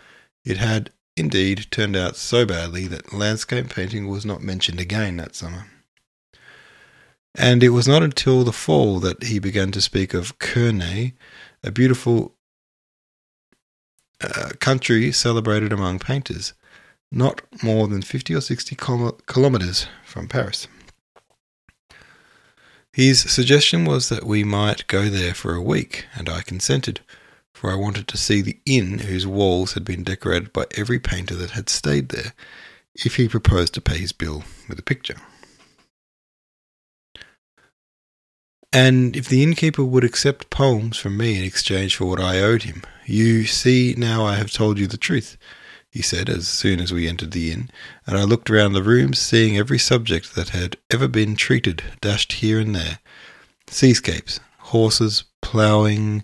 It 0.45 0.57
had, 0.57 0.91
indeed, 1.17 1.69
turned 1.71 1.95
out 1.95 2.17
so 2.17 2.45
badly 2.45 2.89
that 2.89 3.13
landscape 3.13 3.69
painting 3.69 4.09
was 4.09 4.27
not 4.27 4.43
mentioned 4.43 4.81
again 4.81 5.19
that 5.19 5.37
summer. 5.37 5.67
And 7.39 7.63
it 7.63 7.69
was 7.69 7.87
not 7.87 8.03
until 8.03 8.45
the 8.45 8.53
fall 8.53 8.99
that 9.01 9.25
he 9.25 9.39
began 9.39 9.71
to 9.73 9.83
speak 9.83 10.15
of 10.15 10.39
Kernay, 10.39 11.13
a 11.63 11.71
beautiful 11.71 12.35
uh, 14.23 14.51
country 14.59 15.13
celebrated 15.13 15.71
among 15.71 15.99
painters, 15.99 16.55
not 17.13 17.43
more 17.63 17.89
than 17.89 18.01
50 18.01 18.35
or 18.35 18.41
60 18.41 18.75
kilometers 19.27 19.87
from 20.03 20.29
Paris. 20.29 20.67
His 22.91 23.21
suggestion 23.21 23.85
was 23.85 24.09
that 24.09 24.25
we 24.25 24.43
might 24.43 24.87
go 24.87 25.11
there 25.11 25.35
for 25.35 25.55
a 25.55 25.61
week, 25.61 26.07
and 26.15 26.31
I 26.31 26.41
consented, 26.41 27.01
for 27.53 27.71
I 27.71 27.75
wanted 27.75 28.09
to 28.09 28.17
see 28.17 28.41
the 28.41 28.59
inn 28.65 29.01
whose 29.01 29.27
walls 29.27 29.75
had 29.75 29.85
been 29.85 30.03
decorated 30.03 30.55
by 30.55 30.65
every 30.75 30.99
painter 30.99 31.35
that 31.35 31.51
had 31.51 31.69
stayed 31.69 32.09
there, 32.09 32.33
if 32.95 33.17
he 33.17 33.29
proposed 33.29 33.75
to 33.75 33.83
pay 33.83 33.99
his 33.99 34.13
bill 34.13 34.45
with 34.67 34.79
a 34.79 34.83
picture. 34.83 35.17
And 38.77 39.17
if 39.17 39.27
the 39.27 39.43
innkeeper 39.43 39.83
would 39.83 40.05
accept 40.05 40.51
poems 40.51 40.99
from 40.99 41.17
me 41.17 41.39
in 41.39 41.43
exchange 41.43 41.97
for 41.97 42.05
what 42.05 42.21
I 42.21 42.41
owed 42.41 42.65
him, 42.65 42.83
you 43.07 43.47
see 43.47 43.95
now 43.97 44.27
I 44.27 44.35
have 44.35 44.53
told 44.53 44.79
you 44.79 44.87
the 44.87 44.99
truth, 44.99 45.39
he 45.89 46.03
said 46.03 46.29
as 46.29 46.47
soon 46.47 46.79
as 46.79 46.93
we 46.93 47.09
entered 47.09 47.31
the 47.31 47.51
inn, 47.51 47.71
and 48.07 48.19
I 48.19 48.25
looked 48.25 48.51
round 48.51 48.75
the 48.75 48.83
rooms, 48.83 49.19
seeing 49.19 49.57
every 49.57 49.79
subject 49.79 50.35
that 50.35 50.51
had 50.51 50.77
ever 50.91 51.09
been 51.09 51.37
treated 51.37 51.85
dashed 52.03 52.35
here 52.35 52.61
and 52.61 52.75
there. 52.77 52.99
Seascapes, 53.67 54.41
horses, 54.59 55.25
ploughing, 55.41 56.23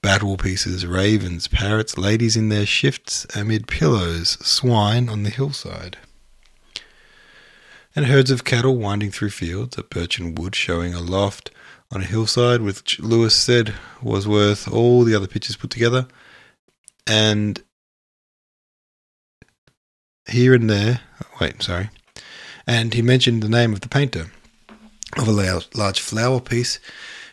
battle 0.00 0.36
pieces, 0.36 0.86
ravens, 0.86 1.48
parrots, 1.48 1.98
ladies 1.98 2.36
in 2.36 2.48
their 2.48 2.64
shifts 2.64 3.26
amid 3.34 3.66
pillows, 3.66 4.38
swine 4.46 5.08
on 5.08 5.24
the 5.24 5.30
hillside. 5.30 5.98
And 7.96 8.06
herds 8.06 8.30
of 8.30 8.44
cattle 8.44 8.76
winding 8.76 9.10
through 9.10 9.30
fields, 9.30 9.76
a 9.76 9.82
birchen 9.82 10.38
wood 10.38 10.54
showing 10.54 10.94
aloft 10.94 11.50
on 11.90 12.02
a 12.02 12.04
hillside, 12.04 12.60
which 12.60 13.00
Lewis 13.00 13.34
said 13.34 13.74
was 14.02 14.28
worth 14.28 14.70
all 14.70 15.04
the 15.04 15.14
other 15.14 15.26
pictures 15.26 15.56
put 15.56 15.70
together. 15.70 16.06
And 17.06 17.62
here 20.28 20.54
and 20.54 20.68
there, 20.68 21.00
wait, 21.40 21.62
sorry. 21.62 21.90
And 22.66 22.92
he 22.92 23.00
mentioned 23.00 23.42
the 23.42 23.48
name 23.48 23.72
of 23.72 23.80
the 23.80 23.88
painter 23.88 24.30
of 25.16 25.26
a 25.26 25.62
large 25.74 26.00
flower 26.00 26.40
piece 26.40 26.78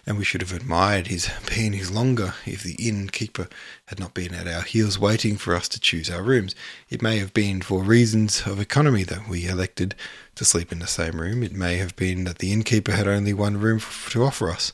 and 0.06 0.18
we 0.18 0.24
should 0.24 0.42
have 0.42 0.54
admired 0.54 1.08
his 1.08 1.30
peonies 1.48 1.90
longer 1.90 2.36
if 2.46 2.62
the 2.62 2.76
innkeeper 2.76 3.48
had 3.88 4.00
not 4.00 4.14
been 4.14 4.34
at 4.34 4.48
our 4.48 4.62
heels 4.62 5.00
waiting 5.00 5.36
for 5.36 5.56
us 5.56 5.68
to 5.70 5.80
choose 5.80 6.10
our 6.10 6.22
rooms. 6.22 6.54
It 6.90 7.02
may 7.02 7.18
have 7.18 7.34
been 7.34 7.62
for 7.62 7.82
reasons 7.82 8.44
of 8.46 8.60
economy 8.60 9.04
that 9.04 9.28
we 9.28 9.48
elected 9.48 9.96
to 10.36 10.46
sleep 10.46 10.72
in 10.72 10.80
the 10.80 10.88
same 10.88 11.20
room. 11.20 11.42
It 11.42 11.54
may 11.54 11.78
have 11.78 11.96
been 11.96 12.26
that 12.26 12.38
the 12.38 12.54
innkeeper 12.54 12.92
had 12.92 13.08
only 13.08 13.34
one 13.34 13.60
room 13.60 13.82
to 14.10 14.24
offer 14.24 14.52
us. 14.52 14.74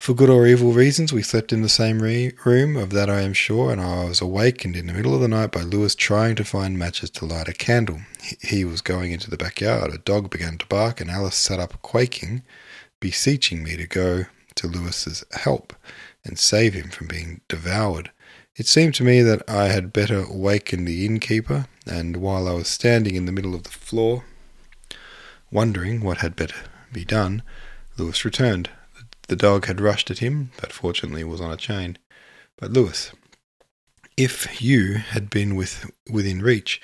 For 0.00 0.12
good 0.12 0.28
or 0.28 0.46
evil 0.46 0.72
reasons, 0.72 1.14
we 1.14 1.22
slept 1.22 1.50
in 1.50 1.62
the 1.62 1.68
same 1.68 2.02
re- 2.02 2.34
room, 2.44 2.76
of 2.76 2.90
that 2.90 3.08
I 3.08 3.22
am 3.22 3.32
sure, 3.32 3.72
and 3.72 3.80
I 3.80 4.04
was 4.04 4.20
awakened 4.20 4.76
in 4.76 4.86
the 4.86 4.92
middle 4.92 5.14
of 5.14 5.22
the 5.22 5.28
night 5.28 5.50
by 5.50 5.62
Lewis 5.62 5.94
trying 5.94 6.34
to 6.34 6.44
find 6.44 6.78
matches 6.78 7.08
to 7.10 7.24
light 7.24 7.48
a 7.48 7.54
candle. 7.54 8.00
He 8.42 8.66
was 8.66 8.82
going 8.82 9.12
into 9.12 9.30
the 9.30 9.38
backyard. 9.38 9.94
A 9.94 9.98
dog 9.98 10.28
began 10.28 10.58
to 10.58 10.66
bark, 10.66 11.00
and 11.00 11.10
Alice 11.10 11.36
sat 11.36 11.58
up 11.58 11.80
quaking 11.80 12.42
beseeching 13.04 13.62
me 13.62 13.76
to 13.76 13.86
go 13.86 14.24
to 14.54 14.66
Lewis's 14.66 15.26
help 15.32 15.74
and 16.24 16.38
save 16.38 16.72
him 16.72 16.88
from 16.88 17.06
being 17.06 17.42
devoured. 17.48 18.10
It 18.56 18.66
seemed 18.66 18.94
to 18.94 19.04
me 19.04 19.20
that 19.20 19.42
I 19.46 19.66
had 19.66 19.92
better 19.92 20.24
waken 20.26 20.86
the 20.86 21.04
innkeeper, 21.04 21.66
and 21.84 22.16
while 22.16 22.48
I 22.48 22.52
was 22.52 22.66
standing 22.66 23.14
in 23.14 23.26
the 23.26 23.32
middle 23.32 23.54
of 23.54 23.64
the 23.64 23.68
floor, 23.68 24.24
wondering 25.50 26.00
what 26.00 26.18
had 26.18 26.34
better 26.34 26.54
be 26.94 27.04
done, 27.04 27.42
Lewis 27.98 28.24
returned. 28.24 28.70
The 29.28 29.36
dog 29.36 29.66
had 29.66 29.82
rushed 29.82 30.10
at 30.10 30.20
him, 30.20 30.52
but 30.58 30.72
fortunately 30.72 31.24
was 31.24 31.42
on 31.42 31.52
a 31.52 31.58
chain. 31.58 31.98
But 32.56 32.72
Lewis, 32.72 33.12
if 34.16 34.62
you 34.62 34.94
had 34.94 35.28
been 35.28 35.56
with, 35.56 35.90
within 36.10 36.40
reach, 36.40 36.80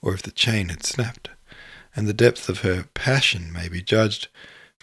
or 0.00 0.14
if 0.14 0.22
the 0.22 0.30
chain 0.30 0.68
had 0.68 0.84
snapped, 0.84 1.28
and 1.96 2.06
the 2.06 2.14
depth 2.14 2.48
of 2.48 2.60
her 2.60 2.84
passion 2.94 3.52
may 3.52 3.68
be 3.68 3.82
judged 3.82 4.28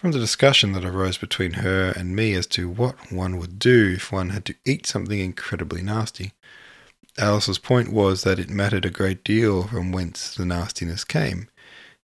from 0.04 0.12
the 0.12 0.18
discussion 0.18 0.72
that 0.72 0.84
arose 0.84 1.16
between 1.16 1.54
her 1.54 1.90
and 1.96 2.14
me 2.14 2.34
as 2.34 2.46
to 2.46 2.68
what 2.68 3.10
one 3.10 3.38
would 3.38 3.58
do 3.58 3.94
if 3.96 4.12
one 4.12 4.28
had 4.28 4.44
to 4.44 4.54
eat 4.66 4.84
something 4.84 5.18
incredibly 5.18 5.80
nasty. 5.80 6.32
Alice's 7.16 7.56
point 7.56 7.90
was 7.90 8.22
that 8.22 8.38
it 8.38 8.50
mattered 8.50 8.84
a 8.84 8.90
great 8.90 9.24
deal 9.24 9.66
from 9.66 9.92
whence 9.92 10.34
the 10.34 10.44
nastiness 10.44 11.04
came. 11.04 11.48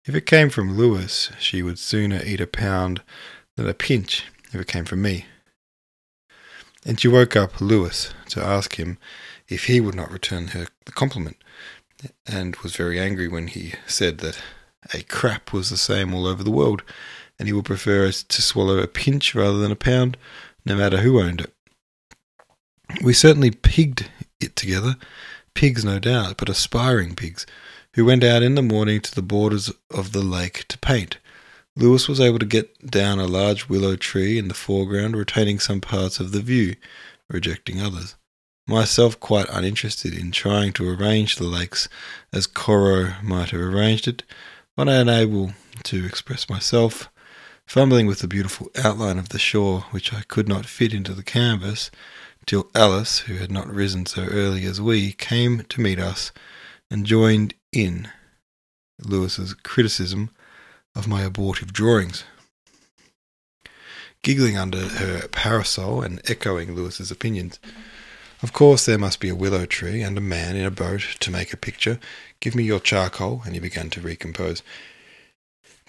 If 0.07 0.15
it 0.15 0.25
came 0.25 0.49
from 0.49 0.79
Lewis, 0.79 1.31
she 1.39 1.63
would 1.63 1.79
sooner 1.79 2.23
eat 2.25 2.41
a 2.41 2.47
pound 2.47 3.03
than 3.59 3.69
a 3.69 3.75
pinch 3.75 4.25
if 4.51 4.55
it 4.55 4.67
came 4.67 4.87
from 4.87 5.03
me. 5.03 5.27
And 6.87 6.99
she 6.99 7.07
woke 7.07 7.37
up 7.37 7.61
Lewis 7.61 8.15
to 8.31 8.43
ask 8.43 8.77
him 8.77 8.97
if 9.47 9.65
he 9.65 9.79
would 9.79 9.95
not 9.95 10.11
return 10.11 10.47
her 10.49 10.69
the 10.87 10.93
compliment, 10.93 11.37
and 12.27 12.57
was 12.63 12.77
very 12.77 12.99
angry 12.99 13.29
when 13.29 13.49
he 13.49 13.75
said 13.87 14.21
that 14.21 14.41
a 14.95 15.03
crap 15.03 15.53
was 15.53 15.69
the 15.69 15.77
same 15.77 16.15
all 16.15 16.27
over 16.27 16.43
the 16.43 16.51
world, 16.51 16.83
and 17.41 17.49
he 17.49 17.55
would 17.55 17.65
prefer 17.65 18.13
to 18.13 18.43
swallow 18.43 18.79
a 18.79 18.87
pinch 18.87 19.35
rather 19.35 19.59
than 19.59 19.73
a 19.73 19.77
pound, 19.77 20.19
no 20.67 20.77
matter 20.77 20.99
who 20.99 21.23
owned 21.23 21.41
it. 21.41 21.53
We 23.03 23.15
certainly 23.15 23.51
pigged 23.51 24.11
it 24.41 24.55
together, 24.57 24.97
pigs 25.55 25.83
no 25.83 25.99
doubt, 25.99 26.37
but 26.37 26.51
aspiring 26.51 27.15
pigs, 27.15 27.47
who 27.95 28.05
went 28.05 28.23
out 28.23 28.43
in 28.43 28.57
the 28.57 28.63
morning 28.63 29.01
to 29.01 29.15
the 29.15 29.23
borders 29.23 29.73
of 29.91 30.13
the 30.13 30.21
lake 30.21 30.67
to 30.69 30.77
paint. 30.79 31.17
Lewis 31.77 32.09
was 32.09 32.21
able 32.21 32.39
to 32.39 32.45
get 32.45 32.91
down 32.91 33.19
a 33.19 33.27
large 33.27 33.71
willow 33.71 33.97
tree 33.97 34.37
in 34.37 34.49
the 34.49 34.55
foreground, 34.55 35.17
retaining 35.17 35.59
some 35.59 35.81
parts 35.81 36.21
of 36.21 36.33
the 36.33 36.43
view, 36.43 36.77
rejecting 37.31 37.81
others. 37.81 38.17
Myself 38.69 39.19
quite 39.19 39.49
uninterested 39.49 40.13
in 40.13 40.31
trying 40.31 40.75
to 40.75 40.89
arrange 40.91 41.37
the 41.37 41.45
lakes 41.45 41.89
as 42.35 42.47
Corot 42.47 43.23
might 43.23 43.51
have 43.51 43.63
arranged 43.63 44.07
it, 44.07 44.25
but 44.77 44.91
unable 44.91 45.55
to 45.85 46.05
express 46.05 46.51
myself 46.51 47.09
fumbling 47.71 48.09
with 48.09 48.19
the 48.19 48.27
beautiful 48.27 48.69
outline 48.83 49.17
of 49.17 49.29
the 49.29 49.39
shore, 49.39 49.83
which 49.93 50.13
I 50.13 50.23
could 50.27 50.49
not 50.49 50.67
fit 50.67 50.93
into 50.93 51.15
the 51.15 51.23
canvas, 51.23 51.89
till 52.45 52.69
Alice, 52.75 53.21
who 53.21 53.35
had 53.35 53.53
not 53.53 53.73
risen 53.73 54.07
so 54.07 54.25
early 54.25 54.65
as 54.65 54.81
we, 54.81 55.13
came 55.13 55.63
to 55.69 55.81
meet 55.81 56.01
us 56.01 56.33
and 56.91 57.07
joined 57.07 57.55
in 57.71 58.09
Lewis's 59.01 59.55
criticism 59.55 60.31
of 60.97 61.07
my 61.07 61.23
abortive 61.23 61.73
drawings. 61.73 62.25
Giggling 64.25 64.59
under 64.59 64.89
her 64.89 65.29
parasol 65.29 66.03
and 66.03 66.21
echoing 66.29 66.75
Lewis's 66.75 67.13
opinions. 67.13 67.61
Of 68.43 68.53
course, 68.53 68.85
there 68.85 68.99
must 68.99 69.21
be 69.21 69.29
a 69.29 69.37
willow 69.37 69.65
tree 69.65 70.03
and 70.03 70.19
a 70.19 70.21
man 70.21 70.57
in 70.57 70.67
a 70.67 70.73
boat 70.73 71.03
to 71.21 71.31
make 71.31 71.53
a 71.53 71.57
picture. 71.57 72.01
Give 72.41 72.57
me 72.57 72.65
your 72.65 72.81
charcoal, 72.81 73.43
and 73.45 73.55
he 73.55 73.61
began 73.61 73.91
to 73.91 74.01
recompose. 74.01 74.65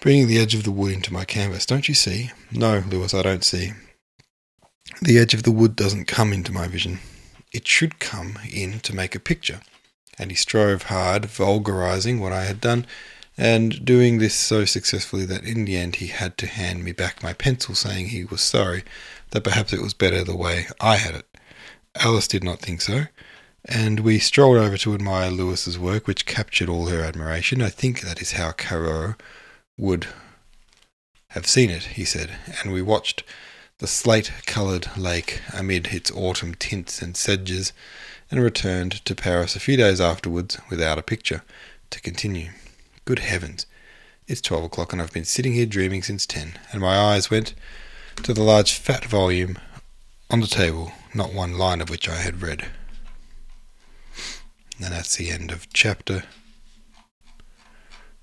Bringing 0.02 0.26
the 0.26 0.40
edge 0.40 0.56
of 0.56 0.64
the 0.64 0.72
wood 0.72 0.92
into 0.92 1.12
my 1.12 1.24
canvas. 1.24 1.64
Don't 1.64 1.86
you 1.86 1.94
see? 1.94 2.32
No, 2.50 2.82
Lewis, 2.88 3.14
I 3.14 3.22
don't 3.22 3.44
see. 3.44 3.70
The 5.00 5.16
edge 5.16 5.32
of 5.32 5.44
the 5.44 5.52
wood 5.52 5.76
doesn't 5.76 6.06
come 6.06 6.32
into 6.32 6.50
my 6.50 6.66
vision. 6.66 6.98
It 7.52 7.68
should 7.68 8.00
come 8.00 8.36
in 8.52 8.80
to 8.80 8.96
make 8.96 9.14
a 9.14 9.20
picture. 9.20 9.60
And 10.18 10.32
he 10.32 10.36
strove 10.36 10.84
hard, 10.84 11.26
vulgarizing 11.26 12.18
what 12.18 12.32
I 12.32 12.46
had 12.46 12.60
done, 12.60 12.84
and 13.38 13.84
doing 13.84 14.18
this 14.18 14.34
so 14.34 14.64
successfully 14.64 15.24
that 15.26 15.44
in 15.44 15.66
the 15.66 15.76
end 15.76 15.96
he 15.96 16.08
had 16.08 16.36
to 16.38 16.48
hand 16.48 16.82
me 16.82 16.90
back 16.90 17.22
my 17.22 17.32
pencil, 17.32 17.76
saying 17.76 18.08
he 18.08 18.24
was 18.24 18.40
sorry, 18.40 18.82
that 19.30 19.44
perhaps 19.44 19.72
it 19.72 19.80
was 19.80 19.94
better 19.94 20.24
the 20.24 20.36
way 20.36 20.66
I 20.80 20.96
had 20.96 21.14
it. 21.14 21.26
Alice 21.94 22.26
did 22.26 22.42
not 22.42 22.58
think 22.58 22.80
so, 22.80 23.04
and 23.64 24.00
we 24.00 24.18
strolled 24.18 24.58
over 24.58 24.76
to 24.78 24.94
admire 24.94 25.30
Lewis's 25.30 25.78
work, 25.78 26.08
which 26.08 26.26
captured 26.26 26.68
all 26.68 26.86
her 26.86 27.04
admiration. 27.04 27.62
I 27.62 27.68
think 27.68 28.00
that 28.00 28.20
is 28.20 28.32
how 28.32 28.50
Corot 28.50 29.14
would 29.82 30.06
have 31.30 31.44
seen 31.44 31.68
it, 31.68 31.82
he 31.82 32.04
said, 32.04 32.30
and 32.62 32.72
we 32.72 32.80
watched 32.80 33.24
the 33.78 33.88
slate 33.88 34.30
coloured 34.46 34.86
lake 34.96 35.40
amid 35.52 35.88
its 35.88 36.08
autumn 36.12 36.54
tints 36.54 37.02
and 37.02 37.16
sedges, 37.16 37.72
and 38.30 38.40
returned 38.40 39.04
to 39.04 39.14
Paris 39.14 39.56
a 39.56 39.60
few 39.60 39.76
days 39.76 40.00
afterwards 40.00 40.56
without 40.70 40.98
a 40.98 41.02
picture 41.02 41.42
to 41.90 42.00
continue. 42.00 42.50
Good 43.04 43.18
heavens! 43.18 43.66
It's 44.28 44.40
twelve 44.40 44.62
o'clock, 44.62 44.92
and 44.92 45.02
I've 45.02 45.12
been 45.12 45.24
sitting 45.24 45.52
here 45.52 45.66
dreaming 45.66 46.04
since 46.04 46.26
ten, 46.26 46.52
and 46.70 46.80
my 46.80 46.96
eyes 46.96 47.28
went 47.28 47.52
to 48.22 48.32
the 48.32 48.44
large 48.44 48.74
fat 48.74 49.04
volume 49.04 49.58
on 50.30 50.38
the 50.38 50.46
table, 50.46 50.92
not 51.12 51.34
one 51.34 51.58
line 51.58 51.80
of 51.80 51.90
which 51.90 52.08
I 52.08 52.18
had 52.18 52.40
read. 52.40 52.66
And 54.80 54.92
that's 54.92 55.16
the 55.16 55.30
end 55.30 55.50
of 55.50 55.66
chapter 55.72 56.22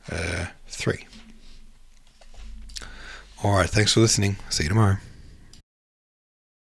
uh, 0.10 0.45
three. 0.69 1.06
All 3.43 3.54
right, 3.54 3.69
thanks 3.69 3.93
for 3.93 4.02
listening. 4.02 4.36
See 4.49 4.63
you 4.63 4.69
tomorrow. 4.69 4.97